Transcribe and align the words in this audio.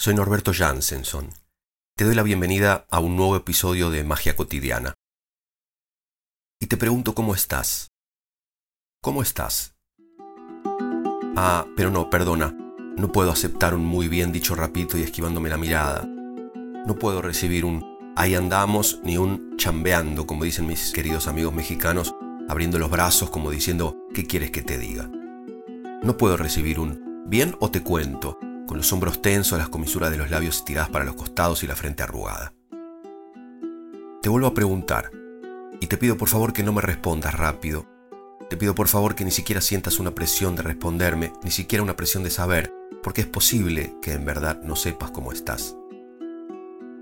soy 0.00 0.14
Norberto 0.14 0.52
Jansenson. 0.54 1.30
Te 1.96 2.04
doy 2.04 2.14
la 2.14 2.22
bienvenida 2.22 2.86
a 2.88 3.00
un 3.00 3.16
nuevo 3.16 3.34
episodio 3.34 3.90
de 3.90 4.04
Magia 4.04 4.36
Cotidiana. 4.36 4.94
Y 6.60 6.68
te 6.68 6.76
pregunto 6.76 7.16
cómo 7.16 7.34
estás. 7.34 7.90
¿Cómo 9.02 9.22
estás? 9.22 9.74
Ah, 11.34 11.66
pero 11.76 11.90
no, 11.90 12.10
perdona. 12.10 12.56
No 12.96 13.10
puedo 13.10 13.32
aceptar 13.32 13.74
un 13.74 13.84
muy 13.84 14.06
bien 14.06 14.30
dicho 14.30 14.54
rapidito 14.54 14.96
y 14.96 15.02
esquivándome 15.02 15.48
la 15.48 15.56
mirada. 15.56 16.04
No 16.04 16.94
puedo 16.94 17.20
recibir 17.20 17.64
un 17.64 18.14
ahí 18.14 18.36
andamos 18.36 19.00
ni 19.02 19.18
un 19.18 19.56
chambeando, 19.56 20.28
como 20.28 20.44
dicen 20.44 20.68
mis 20.68 20.92
queridos 20.92 21.26
amigos 21.26 21.52
mexicanos, 21.52 22.14
abriendo 22.48 22.78
los 22.78 22.90
brazos 22.90 23.30
como 23.30 23.50
diciendo 23.50 23.96
¿qué 24.14 24.26
quieres 24.28 24.52
que 24.52 24.62
te 24.62 24.78
diga? 24.78 25.10
No 26.04 26.16
puedo 26.16 26.36
recibir 26.36 26.78
un 26.78 27.24
bien 27.26 27.56
o 27.58 27.72
te 27.72 27.82
cuento, 27.82 28.38
con 28.68 28.76
los 28.76 28.92
hombros 28.92 29.20
tensos, 29.20 29.58
las 29.58 29.70
comisuras 29.70 30.12
de 30.12 30.18
los 30.18 30.30
labios 30.30 30.58
estiradas 30.58 30.90
para 30.90 31.04
los 31.04 31.16
costados 31.16 31.64
y 31.64 31.66
la 31.66 31.74
frente 31.74 32.04
arrugada. 32.04 32.52
Te 34.22 34.28
vuelvo 34.28 34.46
a 34.46 34.54
preguntar, 34.54 35.10
y 35.80 35.86
te 35.86 35.96
pido 35.96 36.16
por 36.16 36.28
favor 36.28 36.52
que 36.52 36.62
no 36.62 36.72
me 36.72 36.82
respondas 36.82 37.34
rápido. 37.34 37.86
Te 38.50 38.56
pido 38.56 38.74
por 38.74 38.86
favor 38.86 39.14
que 39.14 39.24
ni 39.24 39.30
siquiera 39.30 39.60
sientas 39.60 39.98
una 39.98 40.14
presión 40.14 40.54
de 40.54 40.62
responderme, 40.62 41.32
ni 41.42 41.50
siquiera 41.50 41.82
una 41.82 41.96
presión 41.96 42.22
de 42.22 42.30
saber, 42.30 42.72
porque 43.02 43.22
es 43.22 43.26
posible 43.26 43.94
que 44.02 44.12
en 44.12 44.24
verdad 44.24 44.60
no 44.62 44.76
sepas 44.76 45.10
cómo 45.12 45.32
estás. 45.32 45.74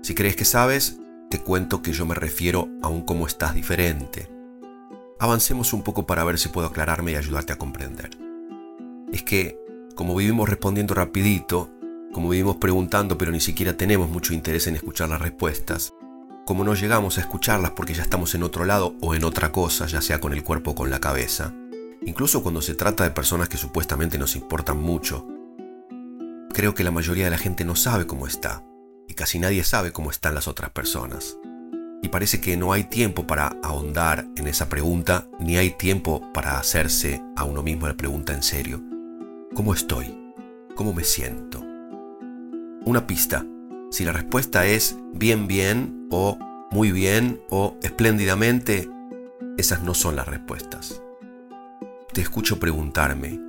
Si 0.01 0.15
crees 0.15 0.37
que 0.37 0.45
sabes, 0.45 0.99
te 1.29 1.41
cuento 1.41 1.81
que 1.81 1.91
yo 1.91 2.05
me 2.05 2.15
refiero 2.15 2.69
a 2.81 2.87
un 2.87 3.01
cómo 3.01 3.27
estás 3.27 3.53
diferente. 3.53 4.29
Avancemos 5.19 5.73
un 5.73 5.83
poco 5.83 6.05
para 6.05 6.23
ver 6.23 6.39
si 6.39 6.47
puedo 6.47 6.67
aclararme 6.67 7.11
y 7.11 7.15
ayudarte 7.15 7.51
a 7.51 7.57
comprender. 7.57 8.11
Es 9.11 9.23
que 9.23 9.59
como 9.97 10.15
vivimos 10.15 10.47
respondiendo 10.47 10.93
rapidito, 10.93 11.69
como 12.13 12.29
vivimos 12.29 12.57
preguntando 12.57 13.17
pero 13.17 13.31
ni 13.31 13.41
siquiera 13.41 13.75
tenemos 13.75 14.09
mucho 14.09 14.33
interés 14.33 14.67
en 14.67 14.75
escuchar 14.75 15.09
las 15.09 15.19
respuestas, 15.19 15.93
como 16.45 16.63
no 16.63 16.75
llegamos 16.75 17.17
a 17.17 17.21
escucharlas 17.21 17.71
porque 17.71 17.95
ya 17.95 18.03
estamos 18.03 18.33
en 18.35 18.43
otro 18.43 18.63
lado 18.63 18.95
o 19.01 19.15
en 19.15 19.25
otra 19.25 19.51
cosa, 19.51 19.87
ya 19.87 20.01
sea 20.01 20.21
con 20.21 20.31
el 20.31 20.43
cuerpo 20.43 20.71
o 20.71 20.75
con 20.75 20.89
la 20.89 21.01
cabeza, 21.01 21.53
incluso 22.05 22.43
cuando 22.43 22.61
se 22.61 22.75
trata 22.75 23.03
de 23.03 23.09
personas 23.09 23.49
que 23.49 23.57
supuestamente 23.57 24.17
nos 24.17 24.35
importan 24.35 24.79
mucho, 24.79 25.27
creo 26.53 26.73
que 26.75 26.83
la 26.83 26.91
mayoría 26.91 27.25
de 27.25 27.31
la 27.31 27.37
gente 27.37 27.65
no 27.65 27.75
sabe 27.75 28.05
cómo 28.05 28.27
está, 28.27 28.63
y 29.07 29.15
casi 29.15 29.39
nadie 29.39 29.63
sabe 29.63 29.91
cómo 29.91 30.11
están 30.11 30.35
las 30.35 30.47
otras 30.47 30.69
personas. 30.69 31.37
Y 32.03 32.09
parece 32.09 32.39
que 32.39 32.55
no 32.55 32.71
hay 32.71 32.83
tiempo 32.83 33.25
para 33.25 33.57
ahondar 33.63 34.27
en 34.35 34.47
esa 34.47 34.69
pregunta, 34.69 35.27
ni 35.39 35.57
hay 35.57 35.71
tiempo 35.71 36.21
para 36.31 36.59
hacerse 36.59 37.23
a 37.35 37.43
uno 37.43 37.63
mismo 37.63 37.87
la 37.87 37.97
pregunta 37.97 38.33
en 38.33 38.43
serio. 38.43 38.96
¿Cómo 39.55 39.73
estoy? 39.73 40.33
¿Cómo 40.75 40.93
me 40.93 41.03
siento? 41.03 41.63
Una 42.85 43.07
pista. 43.07 43.45
Si 43.89 44.03
la 44.03 44.11
respuesta 44.11 44.65
es 44.65 44.97
bien, 45.13 45.47
bien 45.47 46.07
o 46.11 46.37
muy 46.69 46.91
bien 46.91 47.41
o 47.49 47.77
espléndidamente, 47.81 48.89
esas 49.57 49.83
no 49.83 49.93
son 49.93 50.15
las 50.15 50.27
respuestas. 50.27 51.01
Te 52.13 52.21
escucho 52.21 52.59
preguntarme, 52.59 53.39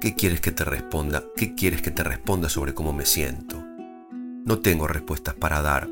¿qué 0.00 0.14
quieres 0.14 0.40
que 0.40 0.50
te 0.50 0.64
responda? 0.64 1.22
¿Qué 1.36 1.54
quieres 1.54 1.82
que 1.82 1.90
te 1.90 2.02
responda 2.02 2.48
sobre 2.48 2.74
cómo 2.74 2.92
me 2.92 3.06
siento? 3.06 3.62
No 4.44 4.58
tengo 4.58 4.88
respuestas 4.88 5.34
para 5.34 5.62
dar, 5.62 5.88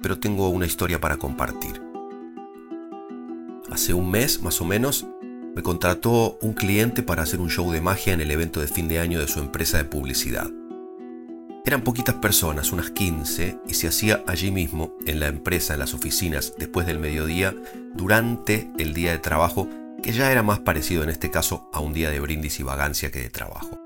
pero 0.00 0.18
tengo 0.18 0.50
una 0.50 0.66
historia 0.66 1.00
para 1.00 1.16
compartir. 1.16 1.82
Hace 3.70 3.94
un 3.94 4.10
mes, 4.10 4.42
más 4.42 4.60
o 4.60 4.64
menos, 4.64 5.06
me 5.56 5.62
contrató 5.62 6.36
un 6.42 6.52
cliente 6.52 7.02
para 7.02 7.22
hacer 7.22 7.40
un 7.40 7.48
show 7.48 7.72
de 7.72 7.80
magia 7.80 8.12
en 8.12 8.20
el 8.20 8.30
evento 8.30 8.60
de 8.60 8.66
fin 8.66 8.88
de 8.88 8.98
año 8.98 9.18
de 9.18 9.26
su 9.26 9.40
empresa 9.40 9.78
de 9.78 9.84
publicidad. 9.84 10.50
Eran 11.64 11.80
poquitas 11.80 12.16
personas, 12.16 12.72
unas 12.72 12.90
15, 12.90 13.60
y 13.66 13.72
se 13.72 13.88
hacía 13.88 14.22
allí 14.26 14.50
mismo, 14.50 14.94
en 15.06 15.18
la 15.18 15.28
empresa, 15.28 15.72
en 15.72 15.80
las 15.80 15.94
oficinas, 15.94 16.52
después 16.58 16.86
del 16.86 16.98
mediodía, 16.98 17.54
durante 17.94 18.70
el 18.76 18.92
día 18.92 19.12
de 19.12 19.18
trabajo, 19.18 19.66
que 20.02 20.12
ya 20.12 20.30
era 20.30 20.42
más 20.42 20.58
parecido 20.58 21.02
en 21.02 21.08
este 21.08 21.30
caso 21.30 21.70
a 21.72 21.80
un 21.80 21.94
día 21.94 22.10
de 22.10 22.20
brindis 22.20 22.60
y 22.60 22.62
vagancia 22.62 23.10
que 23.10 23.22
de 23.22 23.30
trabajo. 23.30 23.80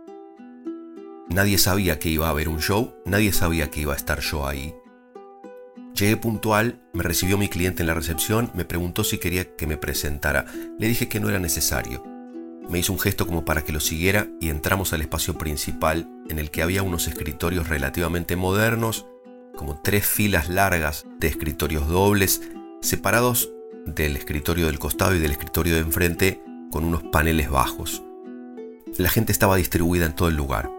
Nadie 1.28 1.56
sabía 1.56 2.00
que 2.00 2.08
iba 2.08 2.26
a 2.26 2.30
haber 2.30 2.48
un 2.48 2.60
show, 2.60 2.94
nadie 3.06 3.32
sabía 3.32 3.70
que 3.70 3.82
iba 3.82 3.92
a 3.92 3.96
estar 3.96 4.18
yo 4.18 4.48
ahí, 4.48 4.74
Llegué 5.94 6.16
puntual, 6.16 6.80
me 6.92 7.02
recibió 7.02 7.36
mi 7.36 7.48
cliente 7.48 7.82
en 7.82 7.88
la 7.88 7.94
recepción, 7.94 8.50
me 8.54 8.64
preguntó 8.64 9.04
si 9.04 9.18
quería 9.18 9.54
que 9.56 9.66
me 9.66 9.76
presentara. 9.76 10.46
Le 10.78 10.88
dije 10.88 11.08
que 11.08 11.20
no 11.20 11.28
era 11.28 11.38
necesario. 11.38 12.04
Me 12.70 12.78
hizo 12.78 12.92
un 12.92 13.00
gesto 13.00 13.26
como 13.26 13.44
para 13.44 13.62
que 13.62 13.72
lo 13.72 13.80
siguiera 13.80 14.28
y 14.40 14.48
entramos 14.48 14.92
al 14.92 15.02
espacio 15.02 15.36
principal 15.36 16.08
en 16.28 16.38
el 16.38 16.50
que 16.50 16.62
había 16.62 16.82
unos 16.82 17.08
escritorios 17.08 17.68
relativamente 17.68 18.36
modernos, 18.36 19.06
como 19.56 19.80
tres 19.82 20.06
filas 20.06 20.48
largas 20.48 21.04
de 21.18 21.26
escritorios 21.26 21.88
dobles, 21.88 22.42
separados 22.80 23.50
del 23.84 24.16
escritorio 24.16 24.66
del 24.66 24.78
costado 24.78 25.14
y 25.16 25.18
del 25.18 25.32
escritorio 25.32 25.74
de 25.74 25.80
enfrente 25.80 26.42
con 26.70 26.84
unos 26.84 27.02
paneles 27.02 27.50
bajos. 27.50 28.02
La 28.96 29.08
gente 29.08 29.32
estaba 29.32 29.56
distribuida 29.56 30.06
en 30.06 30.14
todo 30.14 30.28
el 30.28 30.36
lugar. 30.36 30.70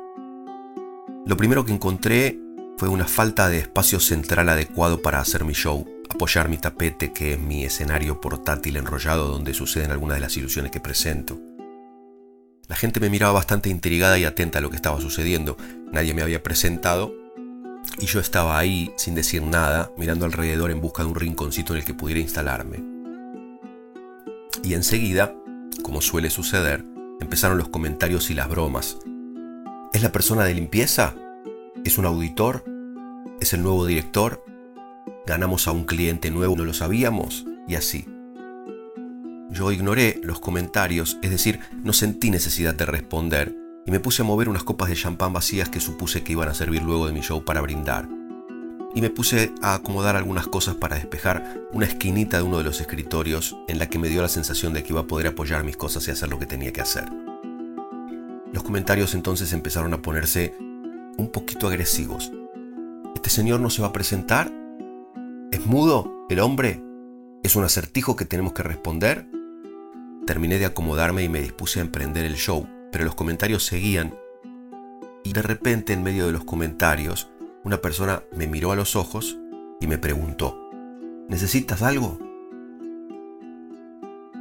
Lo 1.26 1.38
primero 1.38 1.66
que 1.66 1.74
encontré 1.74 2.40
fue 2.82 2.90
una 2.90 3.06
falta 3.06 3.48
de 3.48 3.60
espacio 3.60 4.00
central 4.00 4.50
adecuado 4.50 5.04
para 5.04 5.20
hacer 5.20 5.46
mi 5.46 5.54
show, 5.54 5.88
apoyar 6.10 6.50
mi 6.50 6.58
tapete, 6.58 7.14
que 7.14 7.34
es 7.34 7.40
mi 7.40 7.64
escenario 7.64 8.20
portátil 8.20 8.76
enrollado 8.76 9.28
donde 9.28 9.54
suceden 9.54 9.92
algunas 9.92 10.18
de 10.18 10.22
las 10.22 10.36
ilusiones 10.36 10.72
que 10.72 10.80
presento. 10.80 11.40
La 12.68 12.76
gente 12.76 13.00
me 13.00 13.12
miraba 13.12 13.34
bastante 13.34 13.70
intrigada 13.70 14.18
y 14.18 14.26
atenta 14.26 14.58
a 14.58 14.62
lo 14.64 14.72
que 14.72 14.78
estaba 14.78 15.00
sucediendo. 15.00 15.58
Nadie 15.92 16.16
me 16.16 16.24
había 16.24 16.42
presentado 16.42 17.14
y 18.00 18.08
yo 18.08 18.20
estaba 18.20 18.58
ahí 18.58 18.92
sin 18.98 19.14
decir 19.14 19.44
nada, 19.44 19.92
mirando 19.96 20.26
alrededor 20.26 20.72
en 20.72 20.82
busca 20.82 21.04
de 21.04 21.10
un 21.10 21.16
rinconcito 21.16 21.74
en 21.74 21.82
el 21.82 21.86
que 21.86 21.94
pudiera 21.94 22.20
instalarme. 22.20 22.84
Y 24.64 24.74
enseguida, 24.74 25.36
como 25.84 26.02
suele 26.02 26.32
suceder, 26.32 26.84
empezaron 27.20 27.60
los 27.60 27.70
comentarios 27.70 28.32
y 28.32 28.34
las 28.34 28.50
bromas. 28.50 28.98
¿Es 29.94 30.02
la 30.02 30.12
persona 30.12 30.46
de 30.46 30.56
limpieza? 30.56 31.14
¿Es 31.86 32.00
un 32.00 32.08
auditor? 32.08 32.71
Es 33.42 33.54
el 33.54 33.64
nuevo 33.64 33.86
director, 33.86 34.46
ganamos 35.26 35.68
a 35.68 35.72
un 35.72 35.84
cliente 35.84 36.30
nuevo, 36.30 36.56
no 36.56 36.64
lo 36.64 36.74
sabíamos, 36.74 37.46
y 37.68 37.76
así. 37.76 38.06
Yo 39.50 39.72
ignoré 39.72 40.22
los 40.24 40.40
comentarios, 40.40 41.18
es 41.24 41.32
decir, 41.32 41.60
no 41.84 41.92
sentí 41.92 42.30
necesidad 42.30 42.76
de 42.76 42.86
responder, 42.86 43.56
y 43.86 43.92
me 43.92 44.00
puse 44.00 44.22
a 44.22 44.26
mover 44.26 44.48
unas 44.48 44.64
copas 44.64 44.90
de 44.90 44.96
champán 44.96 45.34
vacías 45.34 45.70
que 45.70 45.80
supuse 45.80 46.24
que 46.24 46.34
iban 46.34 46.50
a 46.50 46.54
servir 46.54 46.84
luego 46.84 47.08
de 47.08 47.14
mi 47.14 47.22
show 47.22 47.44
para 47.44 47.62
brindar. 47.62 48.08
Y 48.94 49.02
me 49.02 49.10
puse 49.10 49.52
a 49.62 49.74
acomodar 49.74 50.16
algunas 50.16 50.48
cosas 50.48 50.76
para 50.76 50.98
despejar 50.98 51.62
una 51.72 51.88
esquinita 51.88 52.38
de 52.38 52.44
uno 52.44 52.60
de 52.60 52.64
los 52.64 52.80
escritorios 52.80 53.58
en 53.68 53.80
la 53.80 53.88
que 53.90 53.98
me 53.98 54.10
dio 54.10 54.22
la 54.22 54.28
sensación 54.28 54.74
de 54.74 54.84
que 54.84 54.94
iba 54.94 55.02
a 55.02 55.08
poder 55.08 55.28
apoyar 55.28 55.64
mis 55.64 55.78
cosas 55.78 56.08
y 56.08 56.12
hacer 56.12 56.30
lo 56.30 56.38
que 56.38 56.46
tenía 56.46 56.72
que 56.72 56.82
hacer. 56.82 57.06
Los 58.54 58.64
comentarios 58.64 59.16
entonces 59.16 59.52
empezaron 59.54 59.94
a 59.94 60.02
ponerse 60.02 60.56
un 61.18 61.30
poquito 61.32 61.68
agresivos, 61.68 62.32
¿Este 63.16 63.30
señor 63.30 63.60
no 63.60 63.70
se 63.70 63.82
va 63.82 63.90
a 63.90 63.94
presentar? 63.94 64.52
¿Es 65.52 65.66
mudo 65.66 66.26
el 66.30 66.40
hombre? 66.40 66.82
¿Es 67.44 67.56
un 67.56 67.64
acertijo 67.64 68.16
que 68.16 68.26
tenemos 68.26 68.54
que 68.54 68.64
responder? 68.64 69.28
Terminé 70.26 70.60
de 70.60 70.66
acomodarme 70.66 71.24
y 71.24 71.30
me 71.30 71.42
dispuse 71.42 71.80
a 71.80 71.84
emprender 71.84 72.26
el 72.26 72.36
show, 72.36 72.68
pero 72.92 73.04
los 73.04 73.16
comentarios 73.16 73.66
seguían. 73.66 74.14
Y 75.24 75.34
de 75.34 75.42
repente, 75.42 75.94
en 75.94 76.04
medio 76.04 76.26
de 76.26 76.32
los 76.32 76.46
comentarios, 76.46 77.30
una 77.64 77.78
persona 77.78 78.24
me 78.36 78.48
miró 78.48 78.72
a 78.72 78.76
los 78.76 78.96
ojos 78.96 79.38
y 79.82 79.88
me 79.88 79.98
preguntó, 79.98 80.58
¿necesitas 81.28 81.82
algo? 81.82 82.18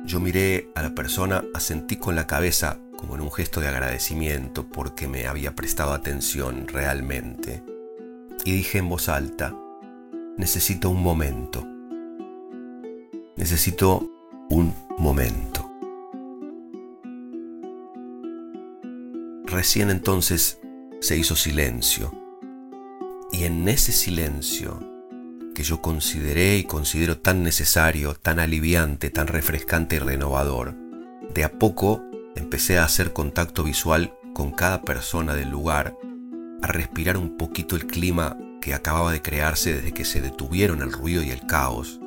Yo 0.04 0.20
miré 0.20 0.70
a 0.74 0.82
la 0.82 0.94
persona, 0.94 1.44
asentí 1.54 1.96
con 1.96 2.14
la 2.14 2.26
cabeza 2.26 2.78
como 2.96 3.16
en 3.16 3.22
un 3.22 3.32
gesto 3.32 3.60
de 3.60 3.68
agradecimiento 3.68 4.66
porque 4.68 5.08
me 5.08 5.26
había 5.26 5.54
prestado 5.54 5.92
atención 5.92 6.68
realmente 6.68 7.62
y 8.44 8.52
dije 8.52 8.78
en 8.78 8.88
voz 8.88 9.08
alta, 9.08 9.54
necesito 10.36 10.90
un 10.90 11.02
momento. 11.02 11.66
Necesito 13.36 14.08
un 14.50 14.74
momento. 14.98 15.70
Recién 19.46 19.90
entonces 19.90 20.60
se 21.00 21.16
hizo 21.16 21.36
silencio. 21.36 22.12
Y 23.32 23.44
en 23.44 23.68
ese 23.68 23.92
silencio, 23.92 24.80
que 25.54 25.62
yo 25.62 25.80
consideré 25.82 26.58
y 26.58 26.64
considero 26.64 27.18
tan 27.18 27.42
necesario, 27.42 28.14
tan 28.14 28.38
aliviante, 28.38 29.10
tan 29.10 29.26
refrescante 29.26 29.96
y 29.96 29.98
renovador, 29.98 30.74
de 31.34 31.44
a 31.44 31.52
poco 31.52 32.02
empecé 32.36 32.78
a 32.78 32.84
hacer 32.84 33.12
contacto 33.12 33.62
visual 33.64 34.14
con 34.34 34.52
cada 34.52 34.82
persona 34.82 35.34
del 35.34 35.50
lugar 35.50 35.96
a 36.62 36.68
respirar 36.68 37.16
un 37.16 37.36
poquito 37.36 37.76
el 37.76 37.86
clima 37.86 38.36
que 38.60 38.74
acababa 38.74 39.12
de 39.12 39.22
crearse 39.22 39.74
desde 39.74 39.92
que 39.92 40.04
se 40.04 40.20
detuvieron 40.20 40.82
el 40.82 40.92
ruido 40.92 41.22
y 41.22 41.30
el 41.30 41.46
caos, 41.46 42.00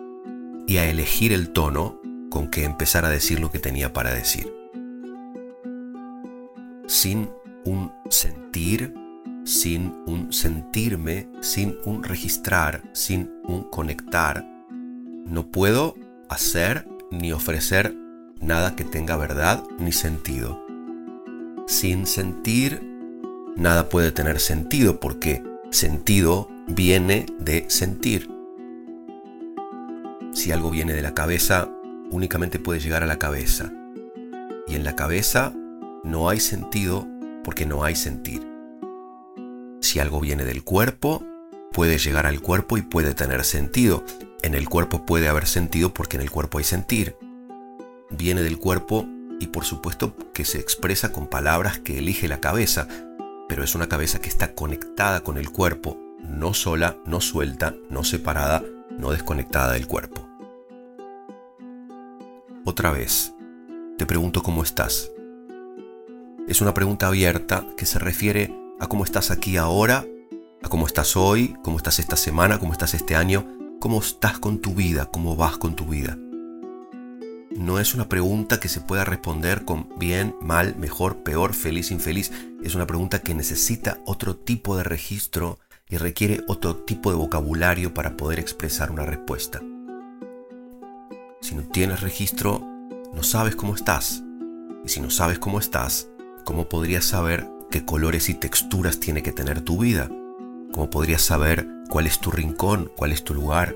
y 0.67 0.77
a 0.77 0.89
elegir 0.89 1.33
el 1.33 1.49
tono 1.49 1.99
con 2.29 2.47
que 2.47 2.63
empezar 2.63 3.05
a 3.05 3.09
decir 3.09 3.39
lo 3.39 3.51
que 3.51 3.59
tenía 3.59 3.93
para 3.93 4.13
decir. 4.13 4.51
Sin 6.87 7.29
un 7.65 7.91
sentir, 8.09 8.93
sin 9.45 9.93
un 10.05 10.31
sentirme, 10.31 11.27
sin 11.41 11.77
un 11.85 12.03
registrar, 12.03 12.83
sin 12.93 13.31
un 13.43 13.63
conectar, 13.63 14.45
no 15.25 15.47
puedo 15.47 15.95
hacer 16.29 16.87
ni 17.11 17.31
ofrecer 17.31 17.95
nada 18.41 18.75
que 18.75 18.83
tenga 18.83 19.15
verdad 19.15 19.63
ni 19.79 19.91
sentido. 19.91 20.61
Sin 21.67 22.05
sentir, 22.05 22.92
nada 23.55 23.89
puede 23.89 24.11
tener 24.11 24.39
sentido 24.39 24.99
porque 24.99 25.43
sentido 25.71 26.49
viene 26.67 27.25
de 27.39 27.65
sentir. 27.69 28.29
Si 30.33 30.51
algo 30.51 30.71
viene 30.71 30.93
de 30.93 31.01
la 31.01 31.13
cabeza, 31.13 31.69
únicamente 32.09 32.59
puede 32.59 32.79
llegar 32.79 33.03
a 33.03 33.07
la 33.07 33.19
cabeza. 33.19 33.71
Y 34.67 34.75
en 34.75 34.83
la 34.83 34.95
cabeza 34.95 35.53
no 36.03 36.29
hay 36.29 36.39
sentido 36.39 37.07
porque 37.43 37.65
no 37.65 37.83
hay 37.83 37.95
sentir. 37.95 38.47
Si 39.81 39.99
algo 39.99 40.19
viene 40.19 40.45
del 40.45 40.63
cuerpo, 40.63 41.23
puede 41.71 41.97
llegar 41.97 42.25
al 42.25 42.39
cuerpo 42.41 42.77
y 42.77 42.81
puede 42.81 43.13
tener 43.13 43.43
sentido. 43.43 44.03
En 44.41 44.55
el 44.55 44.69
cuerpo 44.69 45.05
puede 45.05 45.27
haber 45.27 45.45
sentido 45.45 45.93
porque 45.93 46.17
en 46.17 46.23
el 46.23 46.31
cuerpo 46.31 46.57
hay 46.57 46.63
sentir. 46.63 47.17
Viene 48.09 48.41
del 48.41 48.57
cuerpo 48.57 49.05
y 49.39 49.47
por 49.47 49.65
supuesto 49.65 50.15
que 50.33 50.45
se 50.45 50.59
expresa 50.59 51.11
con 51.11 51.27
palabras 51.27 51.79
que 51.79 51.99
elige 51.99 52.27
la 52.27 52.39
cabeza, 52.39 52.87
pero 53.47 53.63
es 53.63 53.75
una 53.75 53.87
cabeza 53.87 54.19
que 54.19 54.29
está 54.29 54.53
conectada 54.53 55.21
con 55.21 55.37
el 55.37 55.51
cuerpo, 55.51 55.97
no 56.19 56.53
sola, 56.53 56.97
no 57.05 57.21
suelta, 57.21 57.75
no 57.89 58.03
separada, 58.03 58.63
no 58.97 59.11
desconectada 59.11 59.73
del 59.73 59.87
cuerpo. 59.87 60.27
Otra 62.65 62.91
vez, 62.91 63.33
te 63.97 64.05
pregunto 64.05 64.41
cómo 64.41 64.63
estás. 64.63 65.11
Es 66.47 66.61
una 66.61 66.73
pregunta 66.73 67.07
abierta 67.07 67.65
que 67.77 67.85
se 67.85 67.99
refiere 67.99 68.55
a 68.79 68.87
cómo 68.87 69.03
estás 69.03 69.31
aquí 69.31 69.57
ahora, 69.57 70.05
a 70.61 70.69
cómo 70.69 70.87
estás 70.87 71.15
hoy, 71.15 71.55
cómo 71.63 71.77
estás 71.77 71.99
esta 71.99 72.15
semana, 72.15 72.59
cómo 72.59 72.71
estás 72.71 72.93
este 72.93 73.15
año, 73.15 73.45
cómo 73.79 73.99
estás 73.99 74.39
con 74.39 74.59
tu 74.59 74.73
vida, 74.73 75.09
cómo 75.11 75.35
vas 75.35 75.57
con 75.57 75.75
tu 75.75 75.85
vida. 75.85 76.17
No 77.55 77.79
es 77.79 77.93
una 77.93 78.09
pregunta 78.09 78.59
que 78.59 78.67
se 78.67 78.81
pueda 78.81 79.05
responder 79.05 79.63
con 79.63 79.87
bien, 79.97 80.35
mal, 80.41 80.75
mejor, 80.75 81.17
peor, 81.23 81.53
feliz, 81.53 81.91
infeliz. 81.91 82.31
Es 82.63 82.73
una 82.73 82.87
pregunta 82.87 83.21
que 83.21 83.35
necesita 83.35 83.99
otro 84.05 84.35
tipo 84.35 84.75
de 84.75 84.83
registro 84.83 85.59
y 85.87 85.97
requiere 85.97 86.41
otro 86.47 86.75
tipo 86.77 87.11
de 87.11 87.17
vocabulario 87.17 87.93
para 87.93 88.17
poder 88.17 88.39
expresar 88.39 88.91
una 88.91 89.05
respuesta. 89.05 89.61
Si 91.41 91.53
no 91.53 91.61
tienes 91.63 92.01
registro, 92.01 92.67
no 93.13 93.21
sabes 93.21 93.55
cómo 93.55 93.75
estás. 93.75 94.23
Y 94.83 94.89
si 94.89 94.99
no 94.99 95.11
sabes 95.11 95.37
cómo 95.37 95.59
estás, 95.59 96.09
¿cómo 96.45 96.67
podrías 96.67 97.05
saber 97.05 97.47
qué 97.69 97.85
colores 97.85 98.29
y 98.29 98.33
texturas 98.33 98.99
tiene 98.99 99.21
que 99.21 99.31
tener 99.31 99.61
tu 99.61 99.77
vida? 99.77 100.09
¿Cómo 100.71 100.89
podrías 100.89 101.21
saber 101.21 101.67
cuál 101.89 102.07
es 102.07 102.19
tu 102.19 102.31
rincón, 102.31 102.91
cuál 102.95 103.11
es 103.11 103.23
tu 103.23 103.35
lugar? 103.35 103.75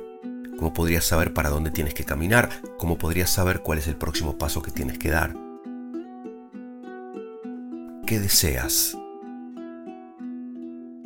¿Cómo 0.58 0.74
podrías 0.74 1.06
saber 1.06 1.34
para 1.34 1.50
dónde 1.50 1.70
tienes 1.70 1.94
que 1.94 2.04
caminar? 2.04 2.50
¿Cómo 2.80 2.98
podrías 2.98 3.30
saber 3.30 3.62
cuál 3.62 3.78
es 3.78 3.88
el 3.88 3.96
próximo 3.96 4.40
paso 4.40 4.64
que 4.64 4.72
tienes 4.72 4.98
que 4.98 5.12
dar? 5.12 5.36
¿Qué 8.08 8.20
deseas? 8.20 8.98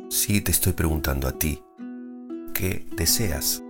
Sí, 0.08 0.40
te 0.40 0.52
estoy 0.52 0.72
preguntando 0.72 1.28
a 1.28 1.32
ti. 1.32 1.62
¿Qué 2.54 2.86
deseas? 2.96 3.62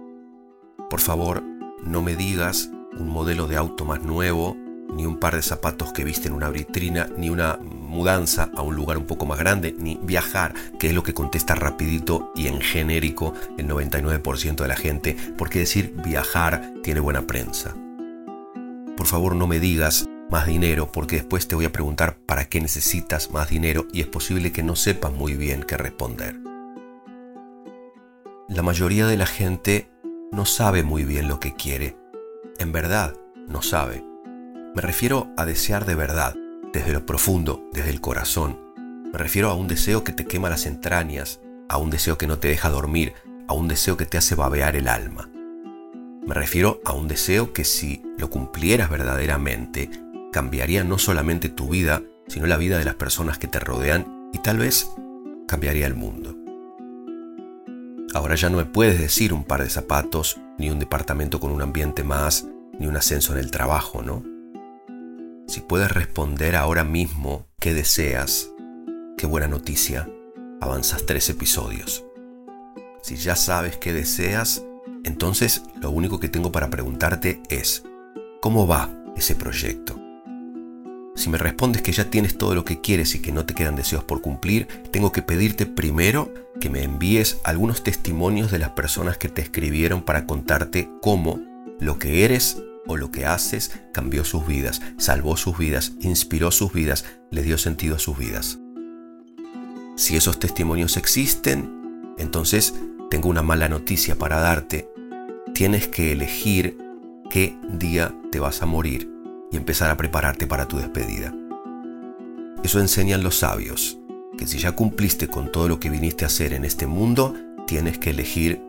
Por 0.88 1.00
favor, 1.00 1.42
no 1.82 2.00
me 2.00 2.14
digas 2.14 2.70
un 2.98 3.08
modelo 3.08 3.48
de 3.48 3.56
auto 3.56 3.84
más 3.84 4.02
nuevo, 4.02 4.56
ni 4.94 5.04
un 5.04 5.18
par 5.18 5.34
de 5.34 5.42
zapatos 5.42 5.92
que 5.92 6.04
viste 6.04 6.28
en 6.28 6.34
una 6.34 6.50
vitrina, 6.50 7.08
ni 7.16 7.28
una 7.28 7.58
mudanza 7.92 8.50
a 8.56 8.62
un 8.62 8.74
lugar 8.74 8.98
un 8.98 9.06
poco 9.06 9.26
más 9.26 9.38
grande, 9.38 9.74
ni 9.78 9.98
viajar, 10.02 10.54
que 10.78 10.88
es 10.88 10.94
lo 10.94 11.02
que 11.02 11.14
contesta 11.14 11.54
rapidito 11.54 12.32
y 12.34 12.48
en 12.48 12.60
genérico 12.60 13.34
el 13.58 13.68
99% 13.68 14.56
de 14.56 14.68
la 14.68 14.76
gente, 14.76 15.16
porque 15.38 15.60
decir 15.60 15.94
viajar 16.04 16.72
tiene 16.82 17.00
buena 17.00 17.26
prensa. 17.26 17.76
Por 18.96 19.06
favor 19.06 19.36
no 19.36 19.46
me 19.46 19.60
digas 19.60 20.06
más 20.30 20.46
dinero, 20.46 20.90
porque 20.90 21.16
después 21.16 21.46
te 21.46 21.54
voy 21.54 21.66
a 21.66 21.72
preguntar 21.72 22.16
para 22.26 22.46
qué 22.46 22.60
necesitas 22.60 23.30
más 23.30 23.50
dinero 23.50 23.86
y 23.92 24.00
es 24.00 24.06
posible 24.06 24.50
que 24.50 24.62
no 24.62 24.74
sepas 24.74 25.12
muy 25.12 25.34
bien 25.34 25.62
qué 25.62 25.76
responder. 25.76 26.36
La 28.48 28.62
mayoría 28.62 29.06
de 29.06 29.16
la 29.16 29.26
gente 29.26 29.88
no 30.32 30.46
sabe 30.46 30.82
muy 30.82 31.04
bien 31.04 31.28
lo 31.28 31.38
que 31.38 31.54
quiere 31.54 32.02
en 32.62 32.72
verdad 32.72 33.14
no 33.48 33.62
sabe. 33.62 34.04
Me 34.74 34.80
refiero 34.80 35.28
a 35.36 35.44
desear 35.44 35.84
de 35.84 35.94
verdad, 35.94 36.34
desde 36.72 36.92
lo 36.92 37.06
profundo, 37.06 37.68
desde 37.72 37.90
el 37.90 38.00
corazón. 38.00 38.58
Me 39.12 39.18
refiero 39.18 39.50
a 39.50 39.54
un 39.54 39.68
deseo 39.68 40.04
que 40.04 40.12
te 40.12 40.24
quema 40.24 40.48
las 40.48 40.66
entrañas, 40.66 41.40
a 41.68 41.76
un 41.78 41.90
deseo 41.90 42.16
que 42.16 42.26
no 42.26 42.38
te 42.38 42.48
deja 42.48 42.70
dormir, 42.70 43.14
a 43.46 43.52
un 43.52 43.68
deseo 43.68 43.96
que 43.96 44.06
te 44.06 44.18
hace 44.18 44.34
babear 44.34 44.76
el 44.76 44.88
alma. 44.88 45.30
Me 46.26 46.34
refiero 46.34 46.80
a 46.84 46.92
un 46.92 47.08
deseo 47.08 47.52
que 47.52 47.64
si 47.64 48.02
lo 48.16 48.30
cumplieras 48.30 48.88
verdaderamente, 48.88 49.90
cambiaría 50.32 50.84
no 50.84 50.98
solamente 50.98 51.48
tu 51.48 51.68
vida, 51.68 52.02
sino 52.28 52.46
la 52.46 52.56
vida 52.56 52.78
de 52.78 52.84
las 52.84 52.94
personas 52.94 53.38
que 53.38 53.48
te 53.48 53.60
rodean 53.60 54.30
y 54.32 54.38
tal 54.38 54.58
vez 54.58 54.90
cambiaría 55.46 55.86
el 55.86 55.94
mundo. 55.94 56.34
Ahora 58.14 58.34
ya 58.34 58.50
no 58.50 58.58
me 58.58 58.64
puedes 58.64 58.98
decir 59.00 59.32
un 59.32 59.44
par 59.44 59.62
de 59.62 59.70
zapatos, 59.70 60.38
ni 60.58 60.70
un 60.70 60.78
departamento 60.78 61.40
con 61.40 61.50
un 61.50 61.62
ambiente 61.62 62.04
más, 62.04 62.46
ni 62.78 62.86
un 62.86 62.96
ascenso 62.96 63.32
en 63.32 63.40
el 63.40 63.50
trabajo, 63.50 64.02
¿no? 64.02 64.31
Si 65.52 65.60
puedes 65.60 65.92
responder 65.92 66.56
ahora 66.56 66.82
mismo 66.82 67.44
qué 67.60 67.74
deseas, 67.74 68.48
qué 69.18 69.26
buena 69.26 69.48
noticia, 69.48 70.08
avanzas 70.62 71.04
tres 71.04 71.28
episodios. 71.28 72.06
Si 73.02 73.16
ya 73.16 73.36
sabes 73.36 73.76
qué 73.76 73.92
deseas, 73.92 74.64
entonces 75.04 75.60
lo 75.78 75.90
único 75.90 76.18
que 76.18 76.30
tengo 76.30 76.52
para 76.52 76.70
preguntarte 76.70 77.42
es, 77.50 77.84
¿cómo 78.40 78.66
va 78.66 78.88
ese 79.14 79.34
proyecto? 79.34 80.00
Si 81.16 81.28
me 81.28 81.36
respondes 81.36 81.82
que 81.82 81.92
ya 81.92 82.08
tienes 82.08 82.38
todo 82.38 82.54
lo 82.54 82.64
que 82.64 82.80
quieres 82.80 83.14
y 83.14 83.20
que 83.20 83.32
no 83.32 83.44
te 83.44 83.52
quedan 83.52 83.76
deseos 83.76 84.04
por 84.04 84.22
cumplir, 84.22 84.68
tengo 84.90 85.12
que 85.12 85.20
pedirte 85.20 85.66
primero 85.66 86.32
que 86.62 86.70
me 86.70 86.82
envíes 86.82 87.40
algunos 87.44 87.84
testimonios 87.84 88.50
de 88.50 88.58
las 88.58 88.70
personas 88.70 89.18
que 89.18 89.28
te 89.28 89.42
escribieron 89.42 90.00
para 90.00 90.26
contarte 90.26 90.88
cómo 91.02 91.40
lo 91.78 91.98
que 91.98 92.24
eres 92.24 92.56
o 92.86 92.96
lo 92.96 93.10
que 93.10 93.26
haces 93.26 93.72
cambió 93.92 94.24
sus 94.24 94.46
vidas, 94.46 94.82
salvó 94.98 95.36
sus 95.36 95.56
vidas, 95.56 95.92
inspiró 96.00 96.50
sus 96.50 96.72
vidas, 96.72 97.04
le 97.30 97.42
dio 97.42 97.58
sentido 97.58 97.96
a 97.96 97.98
sus 97.98 98.18
vidas. 98.18 98.58
Si 99.96 100.16
esos 100.16 100.38
testimonios 100.38 100.96
existen, 100.96 102.14
entonces 102.18 102.74
tengo 103.10 103.28
una 103.28 103.42
mala 103.42 103.68
noticia 103.68 104.16
para 104.16 104.40
darte. 104.40 104.88
Tienes 105.54 105.86
que 105.88 106.12
elegir 106.12 106.78
qué 107.30 107.56
día 107.68 108.14
te 108.30 108.40
vas 108.40 108.62
a 108.62 108.66
morir 108.66 109.10
y 109.50 109.56
empezar 109.56 109.90
a 109.90 109.96
prepararte 109.96 110.46
para 110.46 110.66
tu 110.66 110.78
despedida. 110.78 111.32
Eso 112.64 112.80
enseñan 112.80 113.22
los 113.22 113.38
sabios, 113.38 113.98
que 114.38 114.46
si 114.46 114.58
ya 114.58 114.72
cumpliste 114.72 115.28
con 115.28 115.52
todo 115.52 115.68
lo 115.68 115.78
que 115.78 115.90
viniste 115.90 116.24
a 116.24 116.28
hacer 116.28 116.54
en 116.54 116.64
este 116.64 116.86
mundo, 116.86 117.34
tienes 117.66 117.98
que 117.98 118.10
elegir 118.10 118.62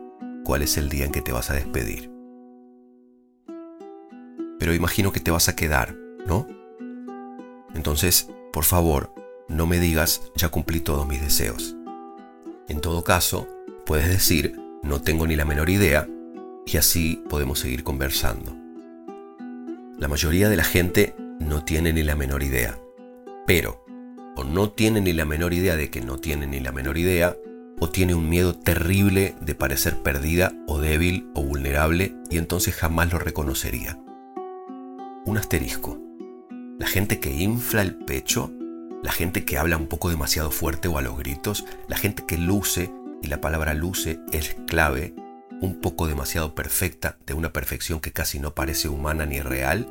cuál 0.44 0.62
es 0.62 0.76
el 0.76 0.88
día 0.88 1.06
en 1.06 1.12
que 1.12 1.22
te 1.22 1.32
vas 1.32 1.50
a 1.50 1.54
despedir. 1.54 2.13
Pero 4.64 4.72
imagino 4.72 5.12
que 5.12 5.20
te 5.20 5.30
vas 5.30 5.50
a 5.50 5.56
quedar, 5.56 5.94
¿no? 6.26 6.48
Entonces, 7.74 8.30
por 8.50 8.64
favor, 8.64 9.12
no 9.46 9.66
me 9.66 9.78
digas 9.78 10.32
ya 10.36 10.48
cumplí 10.48 10.80
todos 10.80 11.06
mis 11.06 11.20
deseos. 11.20 11.76
En 12.66 12.80
todo 12.80 13.04
caso, 13.04 13.46
puedes 13.84 14.08
decir 14.08 14.58
no 14.82 15.02
tengo 15.02 15.26
ni 15.26 15.36
la 15.36 15.44
menor 15.44 15.68
idea 15.68 16.08
y 16.64 16.78
así 16.78 17.22
podemos 17.28 17.58
seguir 17.58 17.84
conversando. 17.84 18.56
La 19.98 20.08
mayoría 20.08 20.48
de 20.48 20.56
la 20.56 20.64
gente 20.64 21.14
no 21.40 21.62
tiene 21.62 21.92
ni 21.92 22.02
la 22.02 22.16
menor 22.16 22.42
idea. 22.42 22.78
Pero, 23.46 23.84
o 24.34 24.44
no 24.44 24.70
tiene 24.70 25.02
ni 25.02 25.12
la 25.12 25.26
menor 25.26 25.52
idea 25.52 25.76
de 25.76 25.90
que 25.90 26.00
no 26.00 26.16
tiene 26.16 26.46
ni 26.46 26.60
la 26.60 26.72
menor 26.72 26.96
idea, 26.96 27.36
o 27.80 27.90
tiene 27.90 28.14
un 28.14 28.30
miedo 28.30 28.54
terrible 28.54 29.34
de 29.42 29.54
parecer 29.54 29.98
perdida 29.98 30.54
o 30.66 30.78
débil 30.80 31.28
o 31.34 31.42
vulnerable 31.42 32.14
y 32.30 32.38
entonces 32.38 32.74
jamás 32.74 33.12
lo 33.12 33.18
reconocería. 33.18 33.98
Un 35.26 35.38
asterisco. 35.38 35.98
La 36.78 36.86
gente 36.86 37.18
que 37.18 37.30
infla 37.30 37.82
el 37.82 37.96
pecho, 37.96 38.52
la 39.02 39.10
gente 39.10 39.44
que 39.44 39.56
habla 39.56 39.76
un 39.76 39.86
poco 39.86 40.10
demasiado 40.10 40.50
fuerte 40.50 40.88
o 40.88 40.98
a 40.98 41.02
los 41.02 41.16
gritos, 41.16 41.64
la 41.88 41.96
gente 41.96 42.24
que 42.26 42.36
luce, 42.36 42.92
y 43.22 43.28
la 43.28 43.40
palabra 43.40 43.72
luce 43.72 44.20
es 44.32 44.56
clave, 44.66 45.14
un 45.60 45.80
poco 45.80 46.06
demasiado 46.06 46.54
perfecta, 46.54 47.16
de 47.26 47.32
una 47.32 47.52
perfección 47.52 48.00
que 48.00 48.12
casi 48.12 48.38
no 48.38 48.54
parece 48.54 48.88
humana 48.88 49.24
ni 49.24 49.40
real, 49.40 49.88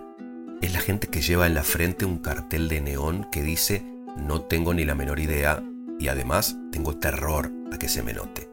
es 0.61 0.71
la 0.71 0.79
gente 0.79 1.07
que 1.07 1.21
lleva 1.21 1.47
en 1.47 1.55
la 1.55 1.63
frente 1.63 2.05
un 2.05 2.19
cartel 2.19 2.69
de 2.69 2.81
neón 2.81 3.27
que 3.31 3.41
dice 3.41 3.83
no 4.15 4.41
tengo 4.41 4.73
ni 4.73 4.85
la 4.85 4.93
menor 4.93 5.19
idea 5.19 5.63
y 5.99 6.09
además 6.09 6.55
tengo 6.71 6.97
terror 6.97 7.51
a 7.71 7.79
que 7.79 7.89
se 7.89 8.03
me 8.03 8.13
note. 8.13 8.49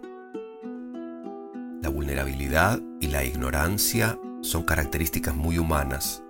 La 1.83 1.91
vulnerabilidad 1.91 2.81
y 3.01 3.09
la 3.09 3.25
ignorancia 3.25 4.19
son 4.41 4.63
características 4.63 5.37
muy 5.37 5.59
humanas. 5.59 6.23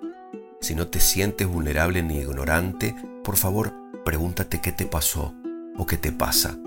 Si 0.61 0.75
no 0.75 0.89
te 0.89 1.01
sientes 1.01 1.47
vulnerable 1.47 2.03
ni 2.03 2.19
ignorante, 2.19 2.95
por 3.25 3.37
favor, 3.37 3.73
pregúntate 4.05 4.61
qué 4.61 4.73
te 4.73 4.87
pasó 4.87 5.35
o 5.77 5.87
qué 5.87 5.97
te 5.97 6.13
pasa 6.13 6.59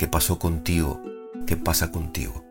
¿Qué 0.00 0.08
pasó 0.08 0.38
contigo? 0.38 1.02
¿Qué 1.46 1.58
pasa 1.58 1.92
contigo? 1.92 2.42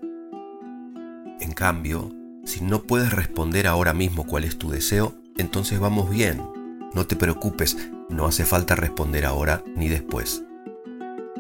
En 1.39 1.51
cambio, 1.51 2.11
si 2.45 2.61
no 2.61 2.83
puedes 2.83 3.11
responder 3.11 3.65
ahora 3.65 3.95
mismo 3.95 4.27
cuál 4.27 4.43
es 4.43 4.59
tu 4.59 4.69
deseo, 4.69 5.15
entonces 5.35 5.79
vamos 5.79 6.11
bien. 6.11 6.43
No 6.93 7.07
te 7.07 7.15
preocupes, 7.15 7.75
no 8.07 8.27
hace 8.27 8.45
falta 8.45 8.75
responder 8.75 9.25
ahora 9.25 9.63
ni 9.75 9.87
después. 9.87 10.43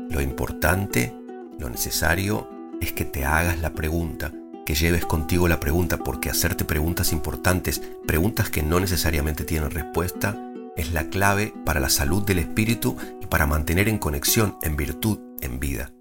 Lo 0.09 0.19
importante, 0.19 1.15
lo 1.59 1.69
necesario, 1.69 2.49
es 2.81 2.91
que 2.91 3.05
te 3.05 3.23
hagas 3.23 3.59
la 3.59 3.73
pregunta, 3.73 4.33
que 4.69 4.75
lleves 4.75 5.03
contigo 5.03 5.47
la 5.47 5.59
pregunta, 5.59 5.97
porque 5.97 6.29
hacerte 6.29 6.63
preguntas 6.63 7.11
importantes, 7.11 7.81
preguntas 8.05 8.51
que 8.51 8.61
no 8.61 8.79
necesariamente 8.79 9.43
tienen 9.43 9.71
respuesta, 9.71 10.39
es 10.77 10.93
la 10.93 11.09
clave 11.09 11.51
para 11.65 11.79
la 11.79 11.89
salud 11.89 12.21
del 12.23 12.37
espíritu 12.37 12.95
y 13.19 13.25
para 13.25 13.47
mantener 13.47 13.89
en 13.89 13.97
conexión, 13.97 14.57
en 14.61 14.77
virtud, 14.77 15.17
en 15.41 15.59
vida. 15.59 15.91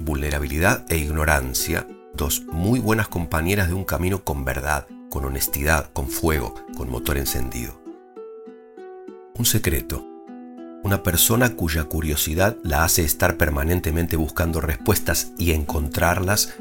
Vulnerabilidad 0.00 0.84
e 0.90 0.98
ignorancia, 0.98 1.86
dos 2.12 2.42
muy 2.52 2.78
buenas 2.78 3.08
compañeras 3.08 3.68
de 3.68 3.74
un 3.74 3.84
camino 3.84 4.22
con 4.22 4.44
verdad, 4.44 4.86
con 5.08 5.24
honestidad, 5.24 5.90
con 5.94 6.08
fuego, 6.08 6.56
con 6.76 6.90
motor 6.90 7.16
encendido. 7.16 7.80
Un 9.38 9.46
secreto. 9.46 10.06
Una 10.84 11.02
persona 11.02 11.56
cuya 11.56 11.84
curiosidad 11.84 12.58
la 12.62 12.84
hace 12.84 13.02
estar 13.02 13.38
permanentemente 13.38 14.16
buscando 14.16 14.60
respuestas 14.60 15.32
y 15.38 15.52
encontrarlas 15.52 16.52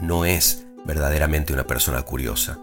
no 0.00 0.24
es 0.24 0.66
verdaderamente 0.84 1.52
una 1.52 1.66
persona 1.66 2.02
curiosa. 2.02 2.58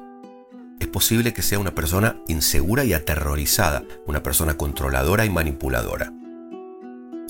Es 0.79 0.87
posible 0.87 1.33
que 1.33 1.41
sea 1.41 1.59
una 1.59 1.73
persona 1.73 2.21
insegura 2.27 2.83
y 2.83 2.93
aterrorizada, 2.93 3.83
una 4.05 4.21
persona 4.21 4.57
controladora 4.57 5.25
y 5.25 5.29
manipuladora. 5.29 6.13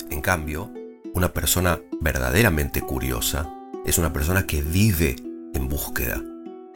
En 0.09 0.21
cambio, 0.21 0.71
una 1.13 1.33
persona 1.33 1.79
verdaderamente 2.01 2.81
curiosa 2.81 3.49
es 3.85 3.97
una 3.97 4.11
persona 4.11 4.45
que 4.45 4.61
vive 4.61 5.15
en 5.53 5.69
búsqueda, 5.69 6.21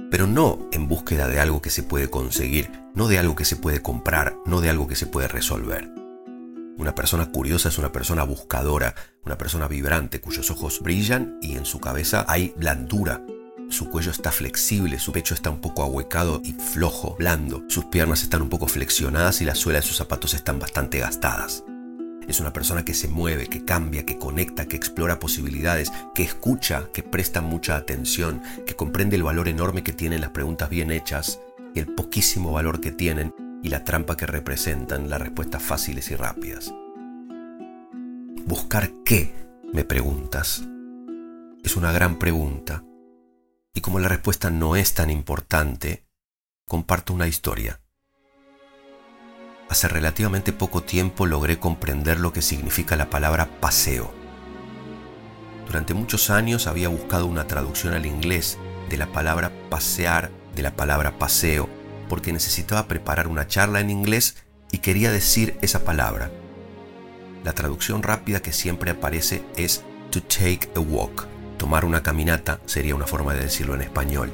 pero 0.10 0.28
no 0.28 0.68
en 0.72 0.88
búsqueda 0.88 1.28
de 1.28 1.40
algo 1.40 1.62
que 1.62 1.70
se 1.70 1.84
puede 1.84 2.10
conseguir, 2.10 2.72
no 2.96 3.08
de 3.08 3.20
algo 3.20 3.36
que 3.36 3.46
se 3.46 3.56
puede 3.56 3.82
comprar, 3.82 4.36
no 4.46 4.62
de 4.62 4.70
algo 4.70 4.88
que 4.88 4.96
se 4.96 5.08
puede 5.08 5.28
resolver. 5.28 5.92
Una 6.78 6.96
persona 6.96 7.32
curiosa 7.32 7.70
es 7.70 7.78
una 7.78 7.92
persona 7.92 8.24
buscadora, 8.24 8.96
una 9.26 9.38
persona 9.38 9.68
vibrante 9.68 10.20
cuyos 10.20 10.50
ojos 10.52 10.82
brillan 10.82 11.38
y 11.42 11.56
en 11.56 11.66
su 11.66 11.80
cabeza 11.80 12.26
hay 12.28 12.54
blandura. 12.58 13.22
Su 13.70 13.90
cuello 13.90 14.12
está 14.12 14.32
flexible, 14.32 15.00
su 15.00 15.12
pecho 15.12 15.34
está 15.34 15.50
un 15.50 15.62
poco 15.62 15.84
ahuecado 15.84 16.42
y 16.44 16.54
flojo, 16.54 17.16
blando. 17.18 17.64
Sus 17.70 17.86
piernas 17.86 18.24
están 18.24 18.42
un 18.42 18.50
poco 18.50 18.68
flexionadas 18.68 19.42
y 19.42 19.46
la 19.46 19.56
suela 19.56 19.80
de 19.80 19.86
sus 19.86 19.98
zapatos 19.98 20.34
están 20.34 20.60
bastante 20.60 21.00
gastadas. 21.00 21.64
Es 22.28 22.40
una 22.40 22.54
persona 22.54 22.86
que 22.86 22.94
se 22.94 23.08
mueve, 23.08 23.48
que 23.48 23.66
cambia, 23.66 24.06
que 24.06 24.18
conecta, 24.18 24.66
que 24.66 24.76
explora 24.76 25.20
posibilidades, 25.20 25.92
que 26.14 26.24
escucha, 26.24 26.90
que 26.94 27.04
presta 27.04 27.42
mucha 27.42 27.76
atención, 27.76 28.42
que 28.66 28.76
comprende 28.76 29.16
el 29.16 29.24
valor 29.24 29.48
enorme 29.48 29.84
que 29.84 29.94
tienen 29.94 30.22
las 30.22 30.32
preguntas 30.32 30.70
bien 30.70 30.92
hechas 30.92 31.40
el 31.76 31.88
poquísimo 31.88 32.52
valor 32.52 32.82
que 32.82 32.92
tienen 32.92 33.34
y 33.64 33.70
la 33.70 33.84
trampa 33.84 34.18
que 34.18 34.26
representan 34.26 35.10
las 35.10 35.22
respuestas 35.22 35.62
fáciles 35.62 36.12
y 36.12 36.16
rápidas. 36.16 36.74
¿Buscar 38.46 38.92
qué? 39.06 39.34
me 39.72 39.86
preguntas. 39.86 40.64
Es 41.64 41.76
una 41.78 41.92
gran 41.92 42.18
pregunta. 42.18 42.84
Y 43.74 43.82
como 43.82 44.00
la 44.00 44.10
respuesta 44.10 44.50
no 44.50 44.76
es 44.76 44.94
tan 44.94 45.10
importante, 45.10 46.06
comparto 46.68 47.14
una 47.14 47.28
historia. 47.28 47.80
Hace 49.70 49.88
relativamente 49.88 50.52
poco 50.52 50.84
tiempo 50.84 51.26
logré 51.26 51.60
comprender 51.60 52.20
lo 52.20 52.34
que 52.34 52.42
significa 52.42 52.96
la 52.98 53.10
palabra 53.10 53.48
paseo. 53.62 54.12
Durante 55.68 55.94
muchos 55.94 56.30
años 56.30 56.68
había 56.68 56.90
buscado 56.90 57.28
una 57.28 57.48
traducción 57.48 57.94
al 57.94 58.06
inglés 58.06 58.58
de 58.90 58.98
la 58.98 59.08
palabra 59.08 59.52
pasear, 59.70 60.32
de 60.56 60.64
la 60.64 60.76
palabra 60.76 61.18
paseo, 61.18 61.70
porque 62.10 62.34
necesitaba 62.34 62.88
preparar 62.88 63.28
una 63.28 63.48
charla 63.48 63.80
en 63.80 63.90
inglés 63.90 64.36
y 64.72 64.80
quería 64.80 65.12
decir 65.12 65.58
esa 65.62 65.86
palabra. 65.86 66.32
La 67.44 67.54
traducción 67.54 68.04
rápida 68.04 68.42
que 68.42 68.54
siempre 68.54 68.92
aparece 68.92 69.44
es 69.58 69.84
to 70.12 70.22
take 70.22 70.70
a 70.76 70.80
walk. 70.80 71.28
Tomar 71.58 71.86
una 71.86 72.04
caminata 72.04 72.60
sería 72.66 72.96
una 72.96 73.08
forma 73.08 73.34
de 73.34 73.42
decirlo 73.42 73.74
en 73.74 73.82
español. 73.82 74.32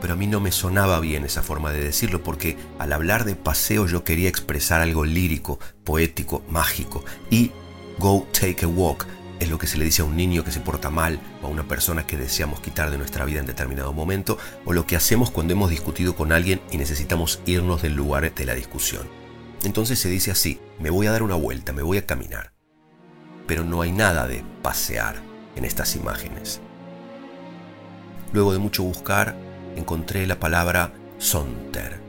Pero 0.00 0.12
a 0.12 0.16
mí 0.16 0.28
no 0.28 0.38
me 0.38 0.52
sonaba 0.52 1.00
bien 1.00 1.24
esa 1.24 1.42
forma 1.42 1.72
de 1.72 1.82
decirlo 1.82 2.22
porque 2.22 2.56
al 2.78 2.92
hablar 2.92 3.24
de 3.24 3.34
paseo 3.34 3.86
yo 3.86 4.04
quería 4.04 4.28
expresar 4.28 4.80
algo 4.80 5.04
lírico, 5.04 5.58
poético, 5.82 6.44
mágico. 6.48 7.04
Y 7.30 7.50
go 7.98 8.26
take 8.32 8.64
a 8.64 8.68
walk 8.68 9.06
es 9.40 9.48
lo 9.48 9.58
que 9.58 9.66
se 9.66 9.78
le 9.78 9.84
dice 9.84 10.02
a 10.02 10.04
un 10.04 10.16
niño 10.16 10.44
que 10.44 10.52
se 10.52 10.60
porta 10.60 10.90
mal 10.90 11.20
o 11.42 11.46
a 11.46 11.50
una 11.50 11.66
persona 11.66 12.06
que 12.06 12.16
deseamos 12.16 12.60
quitar 12.60 12.90
de 12.90 12.98
nuestra 12.98 13.24
vida 13.24 13.40
en 13.40 13.46
determinado 13.46 13.92
momento 13.92 14.38
o 14.64 14.72
lo 14.72 14.86
que 14.86 14.96
hacemos 14.96 15.30
cuando 15.30 15.52
hemos 15.52 15.70
discutido 15.70 16.14
con 16.14 16.32
alguien 16.32 16.60
y 16.70 16.76
necesitamos 16.76 17.40
irnos 17.46 17.82
del 17.82 17.94
lugar 17.94 18.32
de 18.32 18.44
la 18.44 18.54
discusión. 18.54 19.27
Entonces 19.64 19.98
se 19.98 20.08
dice 20.08 20.30
así, 20.30 20.60
me 20.78 20.90
voy 20.90 21.06
a 21.06 21.12
dar 21.12 21.22
una 21.22 21.34
vuelta, 21.34 21.72
me 21.72 21.82
voy 21.82 21.98
a 21.98 22.06
caminar. 22.06 22.52
Pero 23.46 23.64
no 23.64 23.82
hay 23.82 23.92
nada 23.92 24.26
de 24.26 24.44
pasear 24.62 25.16
en 25.56 25.64
estas 25.64 25.96
imágenes. 25.96 26.60
Luego 28.32 28.52
de 28.52 28.58
mucho 28.58 28.82
buscar, 28.82 29.34
encontré 29.76 30.26
la 30.26 30.38
palabra 30.38 30.92
Sonter. 31.18 32.00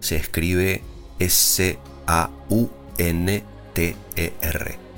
Se 0.00 0.16
escribe 0.16 0.82
S-A-U-N-T-E-R. 1.18 2.06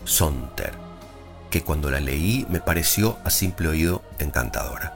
Sonter 0.05 0.89
que 1.51 1.63
cuando 1.63 1.91
la 1.91 2.01
leí 2.01 2.47
me 2.51 2.61
pareció 2.61 3.19
a 3.25 3.31
simple 3.31 3.69
oído 3.69 4.03
encantadora. 4.19 4.95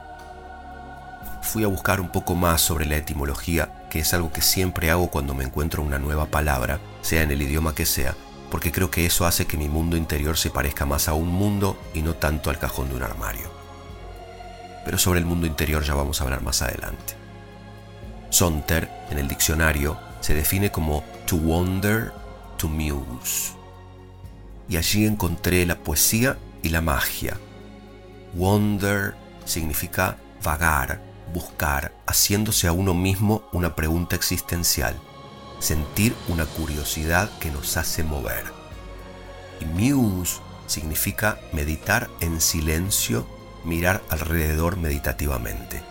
Fui 1.42 1.64
a 1.64 1.68
buscar 1.68 2.00
un 2.00 2.10
poco 2.10 2.34
más 2.34 2.60
sobre 2.60 2.86
la 2.86 2.96
etimología, 2.96 3.81
que 3.92 3.98
es 3.98 4.14
algo 4.14 4.32
que 4.32 4.40
siempre 4.40 4.90
hago 4.90 5.10
cuando 5.10 5.34
me 5.34 5.44
encuentro 5.44 5.82
una 5.82 5.98
nueva 5.98 6.24
palabra, 6.24 6.80
sea 7.02 7.20
en 7.20 7.30
el 7.30 7.42
idioma 7.42 7.74
que 7.74 7.84
sea, 7.84 8.14
porque 8.50 8.72
creo 8.72 8.90
que 8.90 9.04
eso 9.04 9.26
hace 9.26 9.46
que 9.46 9.58
mi 9.58 9.68
mundo 9.68 9.98
interior 9.98 10.38
se 10.38 10.48
parezca 10.48 10.86
más 10.86 11.08
a 11.08 11.12
un 11.12 11.28
mundo 11.28 11.78
y 11.92 12.00
no 12.00 12.14
tanto 12.14 12.48
al 12.48 12.58
cajón 12.58 12.88
de 12.88 12.94
un 12.94 13.02
armario. 13.02 13.50
Pero 14.86 14.96
sobre 14.96 15.20
el 15.20 15.26
mundo 15.26 15.46
interior 15.46 15.82
ya 15.82 15.92
vamos 15.92 16.18
a 16.18 16.24
hablar 16.24 16.40
más 16.40 16.62
adelante. 16.62 17.16
Sonter, 18.30 18.90
en 19.10 19.18
el 19.18 19.28
diccionario, 19.28 19.98
se 20.22 20.32
define 20.32 20.72
como 20.72 21.04
to 21.26 21.36
wonder, 21.36 22.14
to 22.56 22.68
muse 22.68 23.52
y 24.70 24.78
allí 24.78 25.04
encontré 25.04 25.66
la 25.66 25.76
poesía 25.76 26.38
y 26.62 26.70
la 26.70 26.80
magia. 26.80 27.36
Wonder 28.32 29.14
significa 29.44 30.16
vagar, 30.42 31.11
buscar, 31.32 31.92
haciéndose 32.06 32.66
a 32.68 32.72
uno 32.72 32.94
mismo 32.94 33.48
una 33.52 33.74
pregunta 33.74 34.16
existencial, 34.16 34.98
sentir 35.58 36.14
una 36.28 36.46
curiosidad 36.46 37.30
que 37.38 37.50
nos 37.50 37.76
hace 37.76 38.02
mover. 38.02 38.44
Y 39.60 39.64
muse 39.64 40.40
significa 40.66 41.38
meditar 41.52 42.10
en 42.20 42.40
silencio, 42.40 43.26
mirar 43.64 44.02
alrededor 44.10 44.76
meditativamente. 44.76 45.82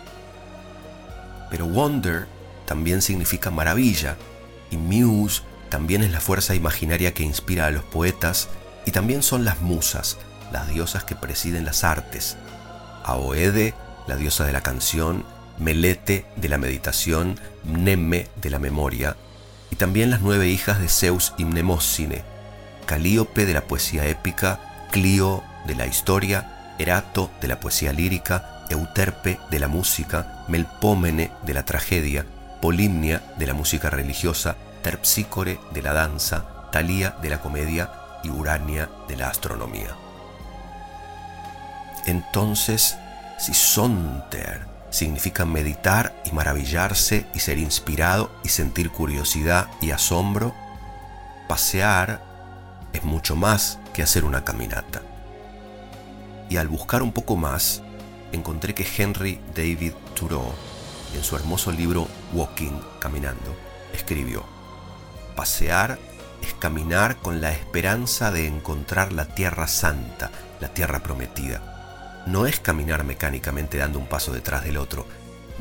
Pero 1.50 1.66
wonder 1.66 2.26
también 2.66 3.02
significa 3.02 3.50
maravilla, 3.50 4.16
y 4.70 4.76
muse 4.76 5.42
también 5.68 6.02
es 6.02 6.12
la 6.12 6.20
fuerza 6.20 6.54
imaginaria 6.54 7.14
que 7.14 7.22
inspira 7.22 7.66
a 7.66 7.70
los 7.70 7.82
poetas 7.84 8.48
y 8.84 8.90
también 8.90 9.22
son 9.22 9.44
las 9.44 9.60
musas, 9.62 10.18
las 10.52 10.68
diosas 10.68 11.04
que 11.04 11.16
presiden 11.16 11.64
las 11.64 11.82
artes. 11.82 12.36
Aoede, 13.04 13.74
la 14.06 14.16
diosa 14.16 14.44
de 14.44 14.52
la 14.52 14.62
canción, 14.62 15.24
Melete 15.58 16.26
de 16.36 16.48
la 16.48 16.58
meditación, 16.58 17.38
Mneme 17.64 18.28
de 18.36 18.50
la 18.50 18.58
memoria, 18.58 19.16
y 19.70 19.76
también 19.76 20.10
las 20.10 20.20
nueve 20.20 20.48
hijas 20.48 20.80
de 20.80 20.88
Zeus 20.88 21.34
y 21.38 21.44
Mnemosine, 21.44 22.24
Calíope 22.86 23.46
de 23.46 23.54
la 23.54 23.62
poesía 23.62 24.06
épica, 24.06 24.60
Clio 24.90 25.42
de 25.66 25.74
la 25.74 25.86
historia, 25.86 26.74
Erato 26.78 27.30
de 27.40 27.48
la 27.48 27.60
poesía 27.60 27.92
lírica, 27.92 28.66
Euterpe 28.70 29.38
de 29.50 29.58
la 29.58 29.68
música, 29.68 30.44
Melpómene 30.48 31.30
de 31.42 31.54
la 31.54 31.64
tragedia, 31.64 32.26
Polimnia 32.60 33.22
de 33.38 33.46
la 33.46 33.54
música 33.54 33.90
religiosa, 33.90 34.56
Terpsícore 34.82 35.58
de 35.72 35.82
la 35.82 35.92
danza, 35.92 36.70
Talía 36.72 37.16
de 37.22 37.30
la 37.30 37.40
comedia 37.40 37.90
y 38.24 38.30
Urania 38.30 38.88
de 39.08 39.16
la 39.16 39.28
astronomía. 39.28 39.94
Entonces, 42.06 42.96
si 43.42 43.54
Sonter 43.54 44.68
significa 44.90 45.44
meditar 45.44 46.14
y 46.24 46.30
maravillarse 46.30 47.26
y 47.34 47.40
ser 47.40 47.58
inspirado 47.58 48.30
y 48.44 48.50
sentir 48.50 48.90
curiosidad 48.90 49.66
y 49.80 49.90
asombro, 49.90 50.54
pasear 51.48 52.22
es 52.92 53.02
mucho 53.02 53.34
más 53.34 53.80
que 53.94 54.04
hacer 54.04 54.24
una 54.24 54.44
caminata. 54.44 55.02
Y 56.50 56.56
al 56.56 56.68
buscar 56.68 57.02
un 57.02 57.10
poco 57.10 57.34
más, 57.34 57.82
encontré 58.30 58.76
que 58.76 58.86
Henry 58.96 59.40
David 59.56 59.94
Thoreau, 60.14 60.52
en 61.12 61.24
su 61.24 61.34
hermoso 61.34 61.72
libro 61.72 62.06
Walking, 62.32 62.78
Caminando, 63.00 63.56
escribió, 63.92 64.44
Pasear 65.34 65.98
es 66.42 66.54
caminar 66.54 67.16
con 67.16 67.40
la 67.40 67.50
esperanza 67.50 68.30
de 68.30 68.46
encontrar 68.46 69.12
la 69.12 69.24
tierra 69.24 69.66
santa, 69.66 70.30
la 70.60 70.68
tierra 70.68 71.02
prometida. 71.02 71.71
No 72.26 72.46
es 72.46 72.60
caminar 72.60 73.04
mecánicamente 73.04 73.78
dando 73.78 73.98
un 73.98 74.06
paso 74.06 74.32
detrás 74.32 74.64
del 74.64 74.76
otro. 74.76 75.06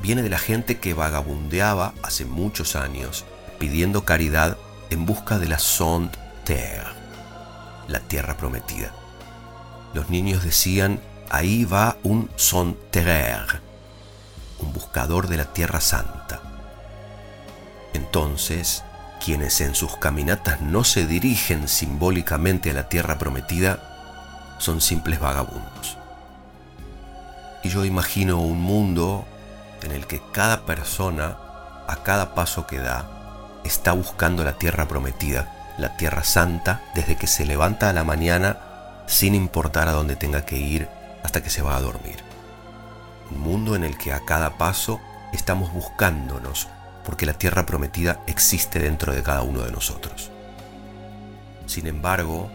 Viene 0.02 0.22
de 0.22 0.30
la 0.30 0.40
gente 0.40 0.80
que 0.80 0.94
vagabundeaba 0.94 1.94
hace 2.04 2.26
muchos 2.26 2.76
años 2.76 3.26
pidiendo 3.60 4.06
caridad 4.06 4.58
en 4.90 5.06
busca 5.06 5.40
de 5.40 5.48
la 5.48 5.60
Sonde 5.60 6.18
Terre, 6.44 6.90
la 7.88 8.00
tierra 8.00 8.38
prometida. 8.38 8.94
Los 9.94 10.10
niños 10.10 10.44
decían, 10.44 11.00
ahí 11.30 11.66
va 11.66 11.98
un 12.04 12.30
Sonderer, 12.36 13.62
un 14.60 14.74
buscador 14.74 15.28
de 15.28 15.38
la 15.38 15.46
tierra 15.46 15.82
santa. 15.82 16.42
Entonces, 17.94 18.84
quienes 19.24 19.62
en 19.62 19.76
sus 19.76 19.98
caminatas 19.98 20.62
no 20.62 20.84
se 20.84 21.06
dirigen 21.06 21.68
simbólicamente 21.68 22.72
a 22.72 22.74
la 22.74 22.90
tierra 22.90 23.18
prometida 23.18 24.58
son 24.60 24.82
simples 24.82 25.20
vagabundos. 25.20 26.01
Y 27.64 27.70
yo 27.70 27.86
imagino 27.86 28.40
un 28.42 28.62
mundo 28.62 29.26
en 29.84 29.92
el 29.92 30.08
que 30.08 30.22
cada 30.32 30.66
persona, 30.66 31.38
a 31.88 32.04
cada 32.04 32.34
paso 32.34 32.68
que 32.68 32.80
da, 32.80 33.08
está 33.64 33.92
buscando 33.92 34.44
la 34.44 34.54
tierra 34.54 34.88
prometida, 34.88 35.74
la 35.78 35.96
tierra 35.98 36.24
santa, 36.24 36.82
desde 36.96 37.16
que 37.16 37.28
se 37.28 37.46
levanta 37.46 37.90
a 37.90 37.94
la 37.94 38.04
mañana 38.04 38.58
sin 39.08 39.36
importar 39.36 39.88
a 39.88 39.92
dónde 39.94 40.16
tenga 40.16 40.46
que 40.46 40.58
ir 40.58 40.88
hasta 41.24 41.44
que 41.44 41.50
se 41.50 41.62
va 41.62 41.76
a 41.76 41.82
dormir. 41.82 42.24
Un 43.30 43.40
mundo 43.40 43.76
en 43.76 43.84
el 43.84 43.98
que 43.98 44.14
a 44.14 44.26
cada 44.26 44.58
paso 44.58 45.00
estamos 45.34 45.72
buscándonos 45.74 46.68
porque 47.04 47.26
la 47.26 47.34
tierra 47.34 47.66
prometida 47.66 48.22
existe 48.28 48.80
dentro 48.80 49.14
de 49.14 49.24
cada 49.24 49.42
uno 49.42 49.62
de 49.62 49.72
nosotros. 49.72 50.30
Sin 51.66 51.88
embargo, 51.88 52.52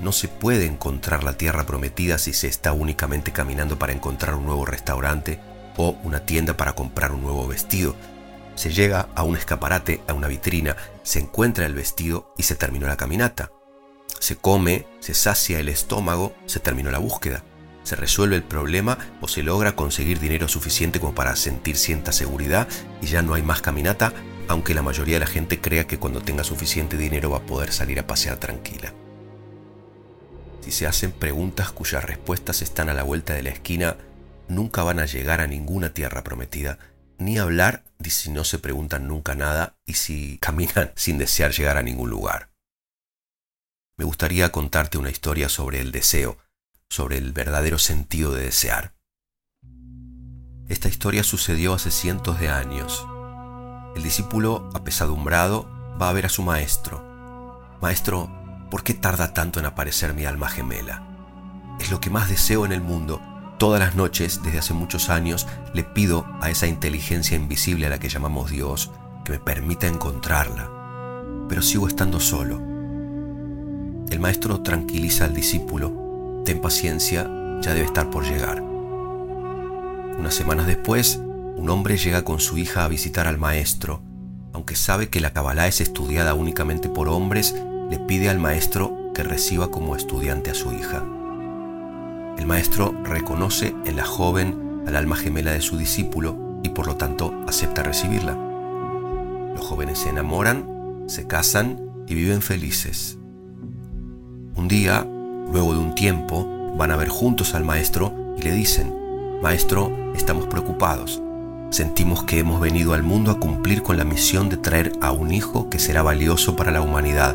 no 0.00 0.12
se 0.12 0.28
puede 0.28 0.66
encontrar 0.66 1.24
la 1.24 1.36
tierra 1.36 1.66
prometida 1.66 2.18
si 2.18 2.32
se 2.32 2.48
está 2.48 2.72
únicamente 2.72 3.32
caminando 3.32 3.78
para 3.78 3.92
encontrar 3.92 4.34
un 4.34 4.46
nuevo 4.46 4.66
restaurante 4.66 5.40
o 5.76 5.96
una 6.02 6.20
tienda 6.20 6.56
para 6.56 6.74
comprar 6.74 7.12
un 7.12 7.22
nuevo 7.22 7.46
vestido. 7.46 7.94
Se 8.54 8.72
llega 8.72 9.08
a 9.14 9.22
un 9.22 9.36
escaparate, 9.36 10.00
a 10.08 10.14
una 10.14 10.28
vitrina, 10.28 10.76
se 11.02 11.20
encuentra 11.20 11.66
el 11.66 11.74
vestido 11.74 12.32
y 12.36 12.42
se 12.42 12.54
terminó 12.54 12.86
la 12.86 12.96
caminata. 12.96 13.52
Se 14.18 14.36
come, 14.36 14.86
se 15.00 15.14
sacia 15.14 15.60
el 15.60 15.68
estómago, 15.68 16.34
se 16.46 16.60
terminó 16.60 16.90
la 16.90 16.98
búsqueda 16.98 17.44
se 17.82 17.96
resuelve 17.96 18.36
el 18.36 18.42
problema 18.42 18.98
o 19.20 19.28
se 19.28 19.42
logra 19.42 19.74
conseguir 19.74 20.20
dinero 20.20 20.46
suficiente 20.48 21.00
como 21.00 21.14
para 21.14 21.34
sentir 21.36 21.76
cierta 21.76 22.12
seguridad 22.12 22.68
y 23.02 23.06
ya 23.06 23.22
no 23.22 23.34
hay 23.34 23.42
más 23.42 23.62
caminata, 23.62 24.12
aunque 24.48 24.74
la 24.74 24.82
mayoría 24.82 25.16
de 25.16 25.20
la 25.20 25.26
gente 25.26 25.60
crea 25.60 25.86
que 25.86 25.98
cuando 25.98 26.20
tenga 26.20 26.44
suficiente 26.44 26.96
dinero 26.96 27.30
va 27.30 27.38
a 27.38 27.46
poder 27.46 27.72
salir 27.72 27.98
a 27.98 28.06
pasear 28.06 28.36
tranquila. 28.36 28.92
Si 30.60 30.70
se 30.70 30.86
hacen 30.86 31.12
preguntas 31.12 31.72
cuyas 31.72 32.04
respuestas 32.04 32.62
están 32.62 32.88
a 32.88 32.94
la 32.94 33.02
vuelta 33.02 33.34
de 33.34 33.42
la 33.42 33.50
esquina, 33.50 33.96
nunca 34.48 34.82
van 34.82 34.98
a 34.98 35.06
llegar 35.06 35.40
a 35.40 35.46
ninguna 35.46 35.94
tierra 35.94 36.22
prometida, 36.22 36.78
ni 37.18 37.38
hablar 37.38 37.84
de 37.98 38.10
si 38.10 38.30
no 38.30 38.44
se 38.44 38.58
preguntan 38.58 39.08
nunca 39.08 39.34
nada 39.34 39.76
y 39.86 39.94
si 39.94 40.38
caminan 40.40 40.92
sin 40.96 41.18
desear 41.18 41.52
llegar 41.52 41.76
a 41.76 41.82
ningún 41.82 42.10
lugar. 42.10 42.50
Me 43.96 44.04
gustaría 44.04 44.50
contarte 44.50 44.96
una 44.96 45.10
historia 45.10 45.48
sobre 45.48 45.80
el 45.80 45.92
deseo, 45.92 46.38
sobre 46.88 47.18
el 47.18 47.32
verdadero 47.32 47.78
sentido 47.78 48.32
de 48.32 48.44
desear. 48.44 48.94
Esta 50.68 50.88
historia 50.88 51.22
sucedió 51.22 51.74
hace 51.74 51.90
cientos 51.90 52.40
de 52.40 52.48
años. 52.48 53.06
El 53.96 54.02
discípulo, 54.02 54.70
apesadumbrado, 54.72 55.68
va 56.00 56.08
a 56.08 56.12
ver 56.12 56.26
a 56.26 56.30
su 56.30 56.42
maestro. 56.42 57.04
Maestro, 57.82 58.39
¿por 58.70 58.82
qué 58.82 58.94
tarda 58.94 59.34
tanto 59.34 59.60
en 59.60 59.66
aparecer 59.66 60.14
mi 60.14 60.24
alma 60.24 60.48
gemela? 60.48 61.02
Es 61.80 61.90
lo 61.90 62.00
que 62.00 62.10
más 62.10 62.28
deseo 62.28 62.64
en 62.64 62.72
el 62.72 62.80
mundo. 62.80 63.20
Todas 63.58 63.80
las 63.80 63.94
noches, 63.94 64.42
desde 64.42 64.58
hace 64.58 64.74
muchos 64.74 65.10
años, 65.10 65.46
le 65.74 65.84
pido 65.84 66.26
a 66.40 66.50
esa 66.50 66.66
inteligencia 66.66 67.36
invisible 67.36 67.86
a 67.86 67.90
la 67.90 67.98
que 67.98 68.08
llamamos 68.08 68.50
Dios 68.50 68.90
que 69.24 69.32
me 69.32 69.38
permita 69.38 69.86
encontrarla. 69.86 70.70
Pero 71.48 71.62
sigo 71.62 71.88
estando 71.88 72.20
solo. 72.20 72.56
El 74.10 74.20
maestro 74.20 74.60
tranquiliza 74.60 75.24
al 75.24 75.34
discípulo 75.34 76.42
ten 76.44 76.60
paciencia, 76.60 77.30
ya 77.60 77.74
debe 77.74 77.86
estar 77.86 78.10
por 78.10 78.24
llegar. 78.24 78.60
Unas 78.60 80.34
semanas 80.34 80.66
después, 80.66 81.20
un 81.56 81.68
hombre 81.70 81.96
llega 81.96 82.24
con 82.24 82.40
su 82.40 82.58
hija 82.58 82.84
a 82.84 82.88
visitar 82.88 83.26
al 83.26 83.38
maestro. 83.38 84.02
Aunque 84.52 84.74
sabe 84.74 85.08
que 85.08 85.20
la 85.20 85.32
Kabbalah 85.32 85.68
es 85.68 85.80
estudiada 85.80 86.34
únicamente 86.34 86.88
por 86.88 87.08
hombres, 87.08 87.54
le 87.90 87.98
pide 87.98 88.30
al 88.30 88.38
maestro 88.38 89.12
que 89.12 89.22
reciba 89.22 89.70
como 89.70 89.96
estudiante 89.96 90.50
a 90.50 90.54
su 90.54 90.72
hija. 90.72 91.04
El 92.38 92.46
maestro 92.46 92.94
reconoce 93.04 93.74
en 93.84 93.96
la 93.96 94.04
joven 94.04 94.82
al 94.86 94.96
alma 94.96 95.16
gemela 95.16 95.52
de 95.52 95.60
su 95.60 95.76
discípulo 95.76 96.60
y 96.62 96.70
por 96.70 96.86
lo 96.86 96.96
tanto 96.96 97.34
acepta 97.46 97.82
recibirla. 97.82 98.38
Los 99.54 99.66
jóvenes 99.66 99.98
se 99.98 100.08
enamoran, 100.08 101.04
se 101.06 101.26
casan 101.26 101.78
y 102.06 102.14
viven 102.14 102.40
felices. 102.40 103.18
Un 104.54 104.68
día, 104.68 105.06
Luego 105.52 105.72
de 105.72 105.80
un 105.80 105.96
tiempo, 105.96 106.46
van 106.76 106.92
a 106.92 106.96
ver 106.96 107.08
juntos 107.08 107.54
al 107.54 107.64
maestro 107.64 108.14
y 108.38 108.42
le 108.42 108.52
dicen, 108.52 108.94
Maestro, 109.42 109.90
estamos 110.14 110.46
preocupados. 110.46 111.20
Sentimos 111.70 112.22
que 112.22 112.38
hemos 112.38 112.60
venido 112.60 112.94
al 112.94 113.02
mundo 113.02 113.32
a 113.32 113.40
cumplir 113.40 113.82
con 113.82 113.96
la 113.96 114.04
misión 114.04 114.48
de 114.48 114.56
traer 114.56 114.92
a 115.00 115.10
un 115.10 115.32
hijo 115.32 115.68
que 115.68 115.80
será 115.80 116.02
valioso 116.02 116.54
para 116.54 116.70
la 116.70 116.82
humanidad, 116.82 117.34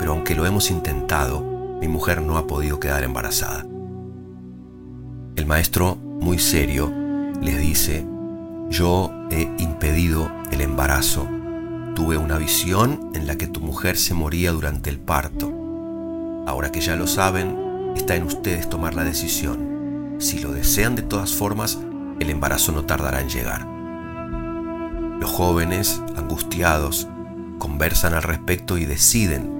pero 0.00 0.12
aunque 0.12 0.34
lo 0.34 0.46
hemos 0.46 0.70
intentado, 0.70 1.42
mi 1.78 1.86
mujer 1.86 2.22
no 2.22 2.38
ha 2.38 2.46
podido 2.46 2.80
quedar 2.80 3.02
embarazada. 3.02 3.66
El 5.36 5.44
maestro, 5.44 5.94
muy 5.96 6.38
serio, 6.38 6.90
les 7.42 7.58
dice, 7.58 8.06
yo 8.70 9.12
he 9.30 9.42
impedido 9.58 10.32
el 10.52 10.62
embarazo. 10.62 11.28
Tuve 11.94 12.16
una 12.16 12.38
visión 12.38 13.10
en 13.12 13.26
la 13.26 13.36
que 13.36 13.46
tu 13.46 13.60
mujer 13.60 13.98
se 13.98 14.14
moría 14.14 14.52
durante 14.52 14.88
el 14.88 14.98
parto. 14.98 15.52
Ahora 16.46 16.72
que 16.72 16.80
ya 16.80 16.96
lo 16.96 17.06
saben, 17.06 17.92
está 17.94 18.16
en 18.16 18.22
ustedes 18.22 18.70
tomar 18.70 18.94
la 18.94 19.04
decisión. 19.04 20.16
Si 20.18 20.38
lo 20.38 20.50
desean 20.52 20.96
de 20.96 21.02
todas 21.02 21.34
formas, 21.34 21.78
el 22.20 22.30
embarazo 22.30 22.72
no 22.72 22.86
tardará 22.86 23.20
en 23.20 23.28
llegar. 23.28 23.66
Los 25.20 25.30
jóvenes, 25.30 26.00
angustiados, 26.16 27.06
conversan 27.58 28.14
al 28.14 28.22
respecto 28.22 28.78
y 28.78 28.86
deciden 28.86 29.59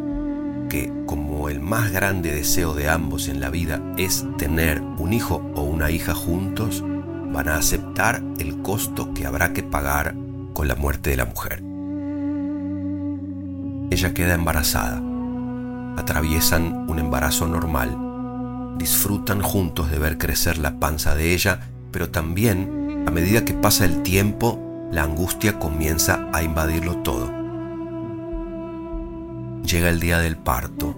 que 0.70 0.90
como 1.04 1.50
el 1.50 1.60
más 1.60 1.92
grande 1.92 2.32
deseo 2.32 2.72
de 2.72 2.88
ambos 2.88 3.28
en 3.28 3.40
la 3.40 3.50
vida 3.50 3.82
es 3.98 4.24
tener 4.38 4.80
un 4.80 5.12
hijo 5.12 5.42
o 5.54 5.62
una 5.62 5.90
hija 5.90 6.14
juntos, 6.14 6.82
van 6.82 7.48
a 7.48 7.56
aceptar 7.56 8.22
el 8.38 8.62
costo 8.62 9.12
que 9.12 9.26
habrá 9.26 9.52
que 9.52 9.62
pagar 9.62 10.14
con 10.54 10.66
la 10.66 10.74
muerte 10.76 11.10
de 11.10 11.16
la 11.18 11.26
mujer. 11.26 11.62
Ella 13.90 14.14
queda 14.14 14.32
embarazada 14.32 15.02
atraviesan 16.00 16.86
un 16.88 16.98
embarazo 16.98 17.46
normal, 17.46 18.76
disfrutan 18.78 19.40
juntos 19.42 19.90
de 19.90 19.98
ver 19.98 20.18
crecer 20.18 20.58
la 20.58 20.78
panza 20.80 21.14
de 21.14 21.34
ella, 21.34 21.60
pero 21.92 22.10
también, 22.10 23.04
a 23.06 23.10
medida 23.10 23.44
que 23.44 23.54
pasa 23.54 23.84
el 23.84 24.02
tiempo, 24.02 24.88
la 24.90 25.04
angustia 25.04 25.58
comienza 25.58 26.28
a 26.32 26.42
invadirlo 26.42 26.98
todo. 26.98 27.39
Llega 29.64 29.88
el 29.88 30.00
día 30.00 30.18
del 30.18 30.36
parto. 30.36 30.96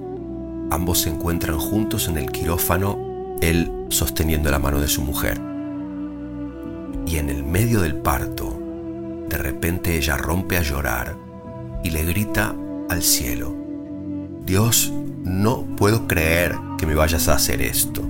Ambos 0.71 1.03
se 1.03 1.11
encuentran 1.11 1.59
juntos 1.59 2.09
en 2.09 2.17
el 2.17 2.31
quirófano, 2.31 2.99
él 3.41 3.71
sosteniendo 3.89 4.51
la 4.51 4.59
mano 4.59 4.81
de 4.81 4.89
su 4.89 5.03
mujer. 5.03 5.41
Y 7.07 7.17
en 7.17 7.29
el 7.29 7.45
medio 7.45 7.81
del 7.81 7.97
parto, 7.97 8.59
de 9.29 9.37
repente 9.37 9.97
ella 9.97 10.17
rompe 10.17 10.57
a 10.57 10.63
llorar 10.63 11.17
y 11.85 11.91
le 11.91 12.05
grita 12.05 12.55
al 12.89 13.03
cielo, 13.03 13.63
Dios, 14.45 14.93
no 15.25 15.63
puedo 15.77 16.09
creer 16.09 16.57
que 16.77 16.87
me 16.87 16.95
vayas 16.95 17.29
a 17.29 17.35
hacer 17.35 17.63
esto. 17.63 18.03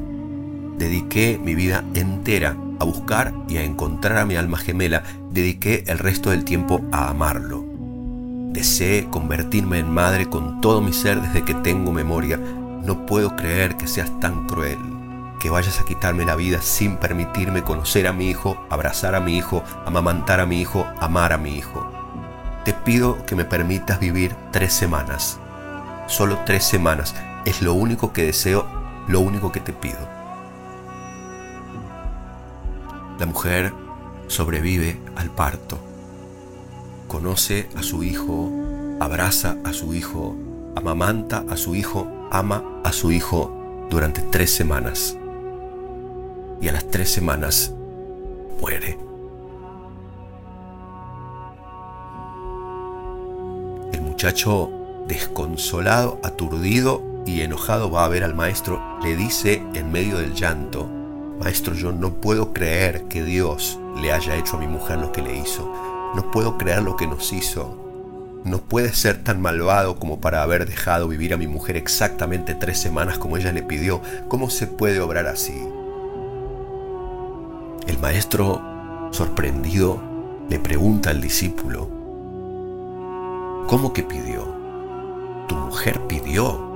Dediqué 0.79 1.39
mi 1.43 1.55
vida 1.55 1.85
entera 1.95 2.57
a 2.81 2.85
buscar 2.85 3.35
y 3.49 3.59
a 3.59 3.63
encontrar 3.63 4.19
a 4.19 4.25
mi 4.25 4.37
alma 4.37 4.57
gemela. 4.57 5.03
Dediqué 5.31 5.85
el 5.87 5.99
resto 5.99 6.31
del 6.31 6.45
tiempo 6.45 6.81
a 6.91 7.11
amarlo. 7.11 7.72
Deseé 8.53 9.09
convertirme 9.11 9.79
en 9.79 9.91
madre 9.91 10.29
con 10.29 10.61
todo 10.61 10.81
mi 10.81 10.93
ser 10.93 11.21
desde 11.21 11.45
que 11.45 11.55
tengo 11.55 11.93
memoria. 11.93 12.37
No 12.37 13.07
puedo 13.07 13.37
creer 13.37 13.77
que 13.77 13.87
seas 13.87 14.11
tan 14.21 14.47
cruel, 14.47 14.79
que 15.41 15.51
vayas 15.51 15.81
a 15.81 15.85
quitarme 15.85 16.25
la 16.25 16.37
vida 16.37 16.61
sin 16.61 16.97
permitirme 16.97 17.63
conocer 17.63 18.07
a 18.07 18.13
mi 18.13 18.29
hijo, 18.29 18.65
abrazar 18.71 19.15
a 19.15 19.21
mi 19.21 19.37
hijo, 19.37 19.63
amamantar 19.87 20.41
a 20.41 20.47
mi 20.47 20.61
hijo, 20.61 20.87
amar 21.01 21.33
a 21.33 21.39
mi 21.39 21.57
hijo. 21.57 21.91
Te 22.65 22.73
pido 22.73 23.25
que 23.27 23.37
me 23.37 23.45
permitas 23.45 23.99
vivir 23.99 24.35
tres 24.51 24.73
semanas 24.73 25.39
solo 26.13 26.39
tres 26.45 26.65
semanas. 26.65 27.15
Es 27.45 27.63
lo 27.63 27.75
único 27.75 28.13
que 28.13 28.27
deseo, 28.27 28.67
lo 29.09 29.21
único 29.21 29.51
que 29.51 29.61
te 29.61 29.73
pido. 29.73 29.99
La 33.19 33.27
mujer 33.27 33.73
sobrevive 34.29 35.01
al 35.17 35.31
parto. 35.31 35.79
Conoce 37.13 37.69
a 37.77 37.85
su 37.85 38.03
hijo, 38.03 38.51
abraza 38.99 39.59
a 39.65 39.73
su 39.73 39.95
hijo 39.95 40.35
amamanta 40.75 41.45
a 41.49 41.57
su 41.57 41.75
hijo, 41.75 42.07
ama 42.31 42.65
a 42.85 42.93
su 42.93 43.13
hijo 43.13 43.87
durante 43.91 44.23
tres 44.23 44.55
semanas. 44.55 45.17
Y 46.61 46.69
a 46.69 46.73
las 46.73 46.87
tres 46.89 47.11
semanas 47.11 47.73
muere. 48.61 48.99
El 53.93 54.03
muchacho, 54.03 54.71
desconsolado, 55.09 56.19
aturdido 56.23 57.03
y 57.27 57.43
enojado, 57.43 57.91
va 57.91 58.05
a 58.05 58.09
ver 58.09 58.25
al 58.25 58.35
maestro, 58.35 58.81
le 59.03 59.17
dice 59.17 59.63
en 59.75 59.93
medio 59.93 60.19
del 60.19 60.35
llanto, 60.35 60.89
Maestro, 61.39 61.75
yo 61.75 61.91
no 61.91 62.13
puedo 62.13 62.53
creer 62.53 63.05
que 63.09 63.25
Dios 63.25 63.81
le 64.01 64.13
haya 64.13 64.37
hecho 64.37 64.57
a 64.57 64.61
mi 64.61 64.69
mujer 64.69 64.99
lo 64.99 65.11
que 65.11 65.23
le 65.23 65.37
hizo. 65.37 65.92
No 66.15 66.31
puedo 66.31 66.59
creer 66.59 66.83
lo 66.83 66.97
que 66.97 67.07
nos 67.07 67.33
hizo. 67.33 67.79
No 68.45 68.59
puede 68.59 68.93
ser 68.93 69.23
tan 69.23 69.41
malvado 69.41 69.97
como 69.99 70.21
para 70.21 70.43
haber 70.43 70.67
dejado 70.67 71.09
vivir 71.09 71.33
a 71.33 71.37
mi 71.37 71.47
mujer 71.47 71.77
exactamente 71.77 72.55
tres 72.55 72.79
semanas 72.79 73.19
como 73.19 73.37
ella 73.37 73.53
le 73.53 73.63
pidió. 73.63 74.03
¿Cómo 74.29 74.51
se 74.51 74.67
puede 74.67 75.01
obrar 75.01 75.27
así? 75.27 75.55
El 77.87 77.99
maestro, 77.99 78.61
sorprendido, 79.13 80.01
le 80.49 80.59
pregunta 80.59 81.11
al 81.11 81.21
discípulo, 81.21 81.89
¿cómo 83.67 83.93
que 83.93 84.03
pidió? 84.03 84.55
Tu 85.49 85.55
mujer 85.55 86.01
pidió. 86.09 86.73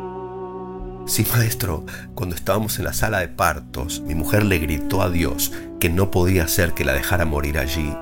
Sí, 1.06 1.26
maestro, 1.36 1.84
cuando 2.14 2.34
estábamos 2.34 2.78
en 2.78 2.84
la 2.86 2.92
sala 2.92 3.20
de 3.20 3.28
partos, 3.28 4.00
mi 4.00 4.14
mujer 4.14 4.44
le 4.44 4.58
gritó 4.58 5.02
a 5.02 5.10
Dios 5.10 5.52
que 5.78 5.90
no 5.90 6.10
podía 6.10 6.44
hacer 6.44 6.72
que 6.72 6.84
la 6.84 6.94
dejara 6.94 7.24
morir 7.24 7.58
allí. 7.58 7.94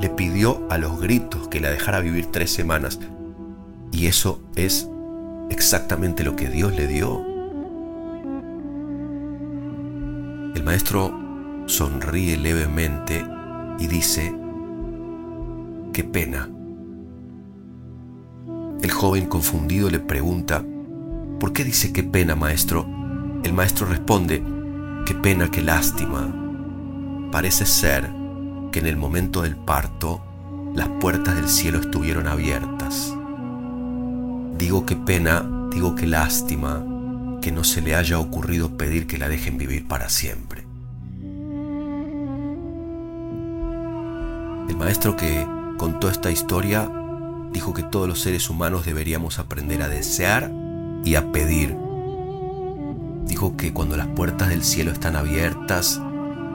Le 0.00 0.08
pidió 0.08 0.66
a 0.70 0.78
los 0.78 1.00
gritos 1.00 1.48
que 1.48 1.60
la 1.60 1.70
dejara 1.70 2.00
vivir 2.00 2.26
tres 2.26 2.50
semanas. 2.52 2.98
Y 3.92 4.06
eso 4.06 4.42
es 4.56 4.88
exactamente 5.50 6.24
lo 6.24 6.36
que 6.36 6.48
Dios 6.48 6.74
le 6.76 6.86
dio. 6.86 7.24
El 10.54 10.62
maestro 10.64 11.12
sonríe 11.66 12.36
levemente 12.36 13.24
y 13.78 13.86
dice, 13.86 14.34
qué 15.92 16.04
pena. 16.04 16.48
El 18.82 18.90
joven 18.90 19.26
confundido 19.26 19.90
le 19.90 19.98
pregunta, 19.98 20.64
¿Por 21.38 21.52
qué 21.52 21.62
dice 21.62 21.92
qué 21.92 22.02
pena, 22.02 22.34
maestro? 22.34 22.84
El 23.44 23.52
maestro 23.52 23.86
responde, 23.86 24.42
qué 25.06 25.14
pena, 25.14 25.48
qué 25.48 25.62
lástima. 25.62 26.34
Parece 27.30 27.64
ser 27.64 28.17
que 28.78 28.82
en 28.82 28.86
el 28.86 28.96
momento 28.96 29.42
del 29.42 29.56
parto 29.56 30.20
las 30.72 30.86
puertas 31.00 31.34
del 31.34 31.48
cielo 31.48 31.80
estuvieron 31.80 32.28
abiertas. 32.28 33.12
Digo 34.56 34.86
qué 34.86 34.94
pena, 34.94 35.44
digo 35.72 35.96
qué 35.96 36.06
lástima 36.06 36.84
que 37.42 37.50
no 37.50 37.64
se 37.64 37.82
le 37.82 37.96
haya 37.96 38.20
ocurrido 38.20 38.76
pedir 38.76 39.08
que 39.08 39.18
la 39.18 39.28
dejen 39.28 39.58
vivir 39.58 39.88
para 39.88 40.08
siempre. 40.08 40.62
El 44.68 44.76
maestro 44.76 45.16
que 45.16 45.44
contó 45.76 46.08
esta 46.08 46.30
historia 46.30 46.88
dijo 47.52 47.74
que 47.74 47.82
todos 47.82 48.06
los 48.06 48.20
seres 48.20 48.48
humanos 48.48 48.86
deberíamos 48.86 49.40
aprender 49.40 49.82
a 49.82 49.88
desear 49.88 50.52
y 51.04 51.16
a 51.16 51.32
pedir. 51.32 51.76
Dijo 53.24 53.56
que 53.56 53.72
cuando 53.72 53.96
las 53.96 54.06
puertas 54.06 54.50
del 54.50 54.62
cielo 54.62 54.92
están 54.92 55.16
abiertas, 55.16 56.00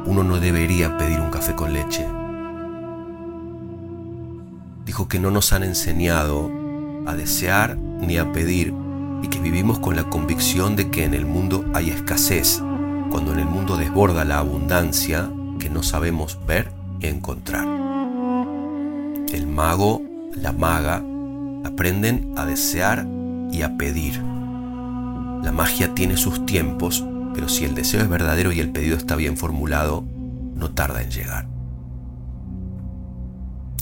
uno 0.05 0.23
no 0.23 0.39
debería 0.39 0.97
pedir 0.97 1.19
un 1.19 1.31
café 1.31 1.55
con 1.55 1.73
leche. 1.73 2.05
Dijo 4.85 5.07
que 5.07 5.19
no 5.19 5.31
nos 5.31 5.53
han 5.53 5.63
enseñado 5.63 6.51
a 7.05 7.15
desear 7.15 7.77
ni 7.77 8.17
a 8.17 8.31
pedir 8.31 8.73
y 9.21 9.27
que 9.27 9.39
vivimos 9.39 9.79
con 9.79 9.95
la 9.95 10.03
convicción 10.03 10.75
de 10.75 10.89
que 10.89 11.05
en 11.05 11.13
el 11.13 11.25
mundo 11.25 11.65
hay 11.73 11.89
escasez, 11.89 12.61
cuando 13.09 13.33
en 13.33 13.39
el 13.39 13.45
mundo 13.45 13.77
desborda 13.77 14.25
la 14.25 14.39
abundancia 14.39 15.29
que 15.59 15.69
no 15.69 15.83
sabemos 15.83 16.37
ver 16.45 16.71
y 16.99 17.07
encontrar. 17.07 17.65
El 19.31 19.47
mago, 19.47 20.01
la 20.35 20.51
maga, 20.51 21.01
aprenden 21.63 22.33
a 22.35 22.45
desear 22.45 23.07
y 23.51 23.61
a 23.61 23.77
pedir. 23.77 24.21
La 25.41 25.51
magia 25.53 25.93
tiene 25.93 26.17
sus 26.17 26.45
tiempos, 26.45 27.03
pero 27.33 27.49
si 27.49 27.65
el 27.65 27.75
deseo 27.75 28.01
es 28.01 28.09
verdadero 28.09 28.51
y 28.51 28.59
el 28.59 28.71
pedido 28.71 28.97
está 28.97 29.15
bien 29.15 29.37
formulado, 29.37 30.05
no 30.55 30.71
tarda 30.71 31.01
en 31.01 31.11
llegar. 31.11 31.47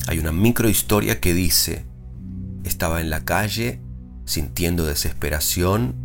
Hay 0.08 0.20
una 0.20 0.32
microhistoria 0.32 1.20
que 1.20 1.34
dice, 1.34 1.86
estaba 2.64 3.02
en 3.02 3.10
la 3.10 3.24
calle 3.26 3.82
sintiendo 4.26 4.86
desesperación, 4.86 5.96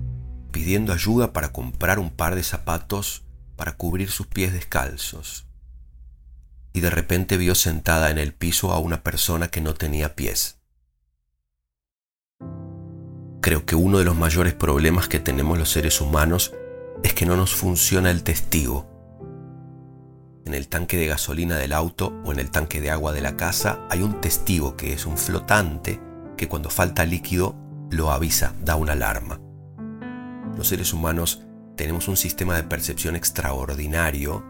pidiendo 0.51 0.93
ayuda 0.93 1.33
para 1.33 1.53
comprar 1.53 1.99
un 1.99 2.11
par 2.11 2.35
de 2.35 2.43
zapatos 2.43 3.25
para 3.57 3.77
cubrir 3.77 4.11
sus 4.11 4.27
pies 4.27 4.53
descalzos. 4.53 5.47
Y 6.73 6.81
de 6.81 6.91
repente 6.91 7.37
vio 7.37 7.55
sentada 7.55 8.11
en 8.11 8.19
el 8.19 8.35
piso 8.35 8.73
a 8.73 8.79
una 8.79 9.03
persona 9.03 9.49
que 9.49 9.61
no 9.61 9.75
tenía 9.75 10.15
pies 10.15 10.57
creo 13.47 13.65
que 13.65 13.77
uno 13.77 13.99
de 13.99 14.05
los 14.05 14.17
mayores 14.17 14.55
problemas 14.55 15.07
que 15.07 15.21
tenemos 15.21 15.57
los 15.57 15.71
seres 15.71 16.01
humanos 16.01 16.53
es 17.07 17.15
que 17.15 17.25
no 17.25 17.37
nos 17.37 17.55
funciona 17.55 18.11
el 18.11 18.25
testigo. 18.25 18.85
En 20.45 20.55
el 20.55 20.67
tanque 20.67 20.97
de 20.97 21.07
gasolina 21.07 21.57
del 21.57 21.73
auto 21.73 22.13
o 22.25 22.33
en 22.33 22.41
el 22.41 22.51
tanque 22.51 22.81
de 22.81 22.91
agua 22.91 23.13
de 23.13 23.21
la 23.21 23.37
casa 23.37 23.87
hay 23.91 24.03
un 24.03 24.21
testigo 24.21 24.77
que 24.77 24.93
es 24.93 25.07
un 25.07 25.17
flotante 25.17 26.01
que 26.37 26.49
cuando 26.49 26.69
falta 26.69 27.07
líquido 27.07 27.55
lo 27.91 28.11
avisa, 28.11 28.55
da 28.61 28.75
una 28.75 28.95
alarma. 28.95 29.41
Los 30.57 30.67
seres 30.67 30.93
humanos 30.93 31.43
tenemos 31.77 32.09
un 32.09 32.17
sistema 32.17 32.57
de 32.57 32.65
percepción 32.65 33.15
extraordinario, 33.15 34.45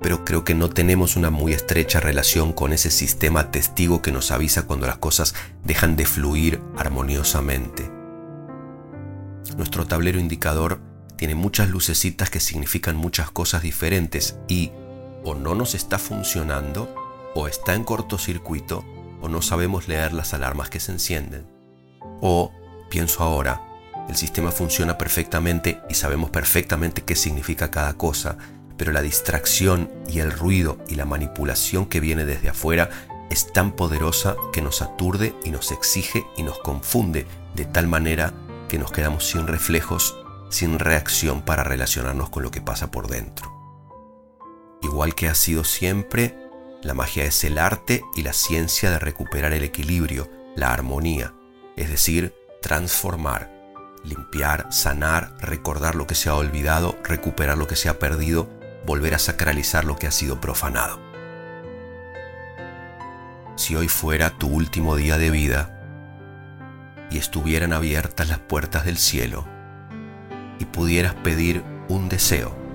pero 0.00 0.24
creo 0.24 0.44
que 0.44 0.54
no 0.54 0.68
tenemos 0.68 1.16
una 1.16 1.30
muy 1.30 1.54
estrecha 1.54 1.98
relación 1.98 2.52
con 2.52 2.72
ese 2.72 2.92
sistema 2.92 3.50
testigo 3.50 4.00
que 4.00 4.12
nos 4.12 4.30
avisa 4.30 4.62
cuando 4.62 4.86
las 4.86 4.98
cosas 4.98 5.34
dejan 5.64 5.96
de 5.96 6.06
fluir 6.06 6.62
armoniosamente. 6.76 7.90
Nuestro 9.56 9.86
tablero 9.86 10.20
indicador 10.20 10.85
tiene 11.16 11.34
muchas 11.34 11.68
lucecitas 11.68 12.30
que 12.30 12.40
significan 12.40 12.96
muchas 12.96 13.30
cosas 13.30 13.62
diferentes 13.62 14.36
y 14.48 14.72
o 15.24 15.34
no 15.34 15.54
nos 15.54 15.74
está 15.74 15.98
funcionando 15.98 16.94
o 17.34 17.48
está 17.48 17.74
en 17.74 17.84
cortocircuito 17.84 18.84
o 19.20 19.28
no 19.28 19.42
sabemos 19.42 19.88
leer 19.88 20.12
las 20.12 20.34
alarmas 20.34 20.70
que 20.70 20.80
se 20.80 20.92
encienden. 20.92 21.46
O, 22.20 22.52
pienso 22.90 23.22
ahora, 23.22 23.62
el 24.08 24.16
sistema 24.16 24.52
funciona 24.52 24.98
perfectamente 24.98 25.80
y 25.88 25.94
sabemos 25.94 26.30
perfectamente 26.30 27.02
qué 27.02 27.16
significa 27.16 27.70
cada 27.70 27.94
cosa, 27.94 28.36
pero 28.76 28.92
la 28.92 29.02
distracción 29.02 29.90
y 30.08 30.20
el 30.20 30.30
ruido 30.30 30.78
y 30.88 30.94
la 30.94 31.06
manipulación 31.06 31.86
que 31.86 32.00
viene 32.00 32.24
desde 32.24 32.50
afuera 32.50 32.88
es 33.30 33.52
tan 33.52 33.72
poderosa 33.72 34.36
que 34.52 34.62
nos 34.62 34.82
aturde 34.82 35.34
y 35.44 35.50
nos 35.50 35.72
exige 35.72 36.24
y 36.36 36.42
nos 36.42 36.58
confunde 36.58 37.26
de 37.54 37.64
tal 37.64 37.88
manera 37.88 38.32
que 38.68 38.78
nos 38.78 38.92
quedamos 38.92 39.26
sin 39.26 39.46
reflejos, 39.46 40.16
sin 40.56 40.78
reacción 40.78 41.42
para 41.42 41.64
relacionarnos 41.64 42.30
con 42.30 42.42
lo 42.42 42.50
que 42.50 42.62
pasa 42.62 42.90
por 42.90 43.08
dentro. 43.08 43.52
Igual 44.80 45.14
que 45.14 45.28
ha 45.28 45.34
sido 45.34 45.64
siempre, 45.64 46.34
la 46.82 46.94
magia 46.94 47.24
es 47.24 47.44
el 47.44 47.58
arte 47.58 48.02
y 48.14 48.22
la 48.22 48.32
ciencia 48.32 48.90
de 48.90 48.98
recuperar 48.98 49.52
el 49.52 49.64
equilibrio, 49.64 50.30
la 50.54 50.72
armonía, 50.72 51.34
es 51.76 51.90
decir, 51.90 52.34
transformar, 52.62 53.52
limpiar, 54.02 54.72
sanar, 54.72 55.36
recordar 55.40 55.94
lo 55.94 56.06
que 56.06 56.14
se 56.14 56.30
ha 56.30 56.34
olvidado, 56.34 56.96
recuperar 57.04 57.58
lo 57.58 57.66
que 57.66 57.76
se 57.76 57.90
ha 57.90 57.98
perdido, 57.98 58.48
volver 58.86 59.14
a 59.14 59.18
sacralizar 59.18 59.84
lo 59.84 59.96
que 59.96 60.06
ha 60.06 60.10
sido 60.10 60.40
profanado. 60.40 60.98
Si 63.56 63.76
hoy 63.76 63.88
fuera 63.88 64.30
tu 64.30 64.48
último 64.48 64.96
día 64.96 65.18
de 65.18 65.30
vida, 65.30 65.72
y 67.10 67.18
estuvieran 67.18 67.74
abiertas 67.74 68.28
las 68.28 68.38
puertas 68.38 68.86
del 68.86 68.96
cielo 68.96 69.55
y 70.58 70.64
pudieras 70.64 71.14
pedir 71.14 71.62
un 71.88 72.08
deseo 72.08 72.66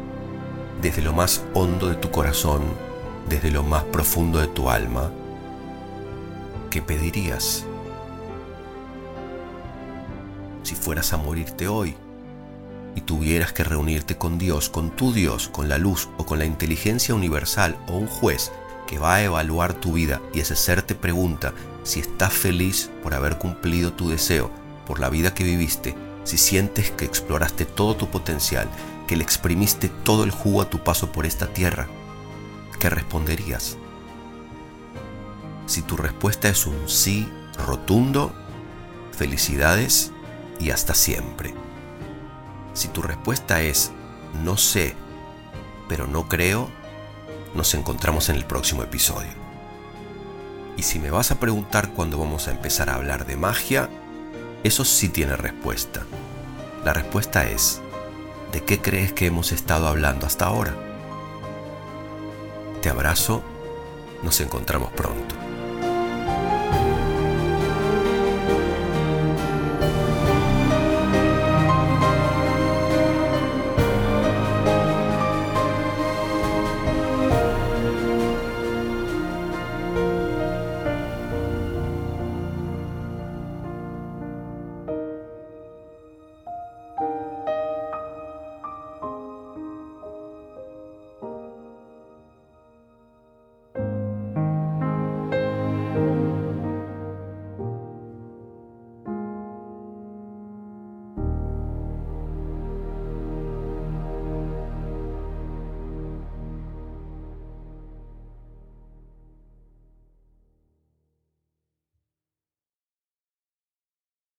desde 0.82 1.02
lo 1.02 1.13
más 1.13 1.44
hondo 1.54 1.89
de 1.89 1.96
tu 1.96 2.10
corazón, 2.10 2.63
desde 3.30 3.52
lo 3.52 3.63
más 3.63 3.84
profundo 3.84 4.39
de 4.39 4.48
tu 4.48 4.70
alma, 4.70 5.12
¿qué 6.70 6.82
pedirías? 6.82 7.65
Si 10.63 10.76
fueras 10.76 11.13
a 11.13 11.17
morirte 11.17 11.67
hoy 11.67 11.96
y 12.96 13.02
tuvieras 13.02 13.54
que 13.54 13.63
reunirte 13.63 14.17
con 14.17 14.39
Dios, 14.39 14.70
con 14.70 14.89
tu 14.89 15.13
Dios, 15.13 15.50
con 15.50 15.70
la 15.70 15.78
luz 15.78 16.10
o 16.17 16.26
con 16.26 16.39
la 16.39 16.46
inteligencia 16.46 17.13
universal 17.13 17.78
o 17.88 17.98
un 17.98 18.08
juez 18.08 18.52
que 18.88 18.98
va 18.98 19.15
a 19.15 19.24
evaluar 19.24 19.74
tu 19.74 19.94
vida 19.94 20.20
y 20.34 20.39
ese 20.39 20.56
ser 20.56 20.82
te 20.82 20.96
pregunta 20.96 21.54
si 21.84 22.00
estás 22.00 22.34
feliz 22.34 22.89
por 23.04 23.13
haber 23.13 23.38
cumplido 23.38 23.94
tu 23.94 24.10
deseo, 24.10 24.52
por 24.88 25.00
la 25.00 25.10
vida 25.10 25.34
que 25.34 25.44
viviste, 25.44 25.96
si 26.23 26.38
sientes 26.38 26.91
que 26.91 27.05
exploraste 27.05 27.65
todo 27.65 27.95
tu 27.95 28.10
potencial, 28.10 28.69
que 29.07 29.15
le 29.15 29.23
exprimiste 29.23 29.89
todo 29.89 30.23
el 30.23 30.31
jugo 30.31 30.62
a 30.62 30.69
tu 30.69 30.84
paso 30.84 31.12
por 31.12 31.25
esta 31.25 31.47
tierra, 31.47 31.88
¿qué 32.79 32.89
responderías? 32.89 33.77
Si 35.65 35.81
tu 35.81 35.97
respuesta 35.97 36.49
es 36.49 36.65
un 36.65 36.89
sí 36.89 37.27
rotundo, 37.65 38.34
felicidades 39.12 40.12
y 40.60 40.71
hasta 40.71 40.93
siempre. 40.93 41.53
Si 42.73 42.88
tu 42.88 43.01
respuesta 43.01 43.62
es 43.62 43.91
no 44.43 44.57
sé, 44.57 44.95
pero 45.88 46.07
no 46.07 46.27
creo, 46.27 46.69
nos 47.53 47.73
encontramos 47.73 48.29
en 48.29 48.38
el 48.38 48.45
próximo 48.45 48.84
episodio. 48.84 49.29
Y 50.77 50.84
si 50.84 50.99
me 50.99 51.12
vas 51.12 51.31
a 51.31 51.39
preguntar 51.39 51.91
cuándo 51.91 52.17
vamos 52.17 52.47
a 52.47 52.51
empezar 52.51 52.89
a 52.89 52.95
hablar 52.95 53.25
de 53.25 53.36
magia, 53.36 53.89
eso 54.63 54.86
sí 54.86 55.10
tiene 55.10 55.36
respuesta. 55.36 56.06
La 56.86 56.93
respuesta 56.93 57.50
es, 57.50 57.82
¿de 58.52 58.63
qué 58.63 58.80
crees 58.80 59.13
que 59.13 59.26
hemos 59.26 59.52
estado 59.52 59.88
hablando 59.88 60.26
hasta 60.26 60.45
ahora? 60.45 60.76
Te 62.82 62.89
abrazo, 62.89 63.43
nos 64.24 64.39
encontramos 64.41 64.91
pronto. 64.93 65.36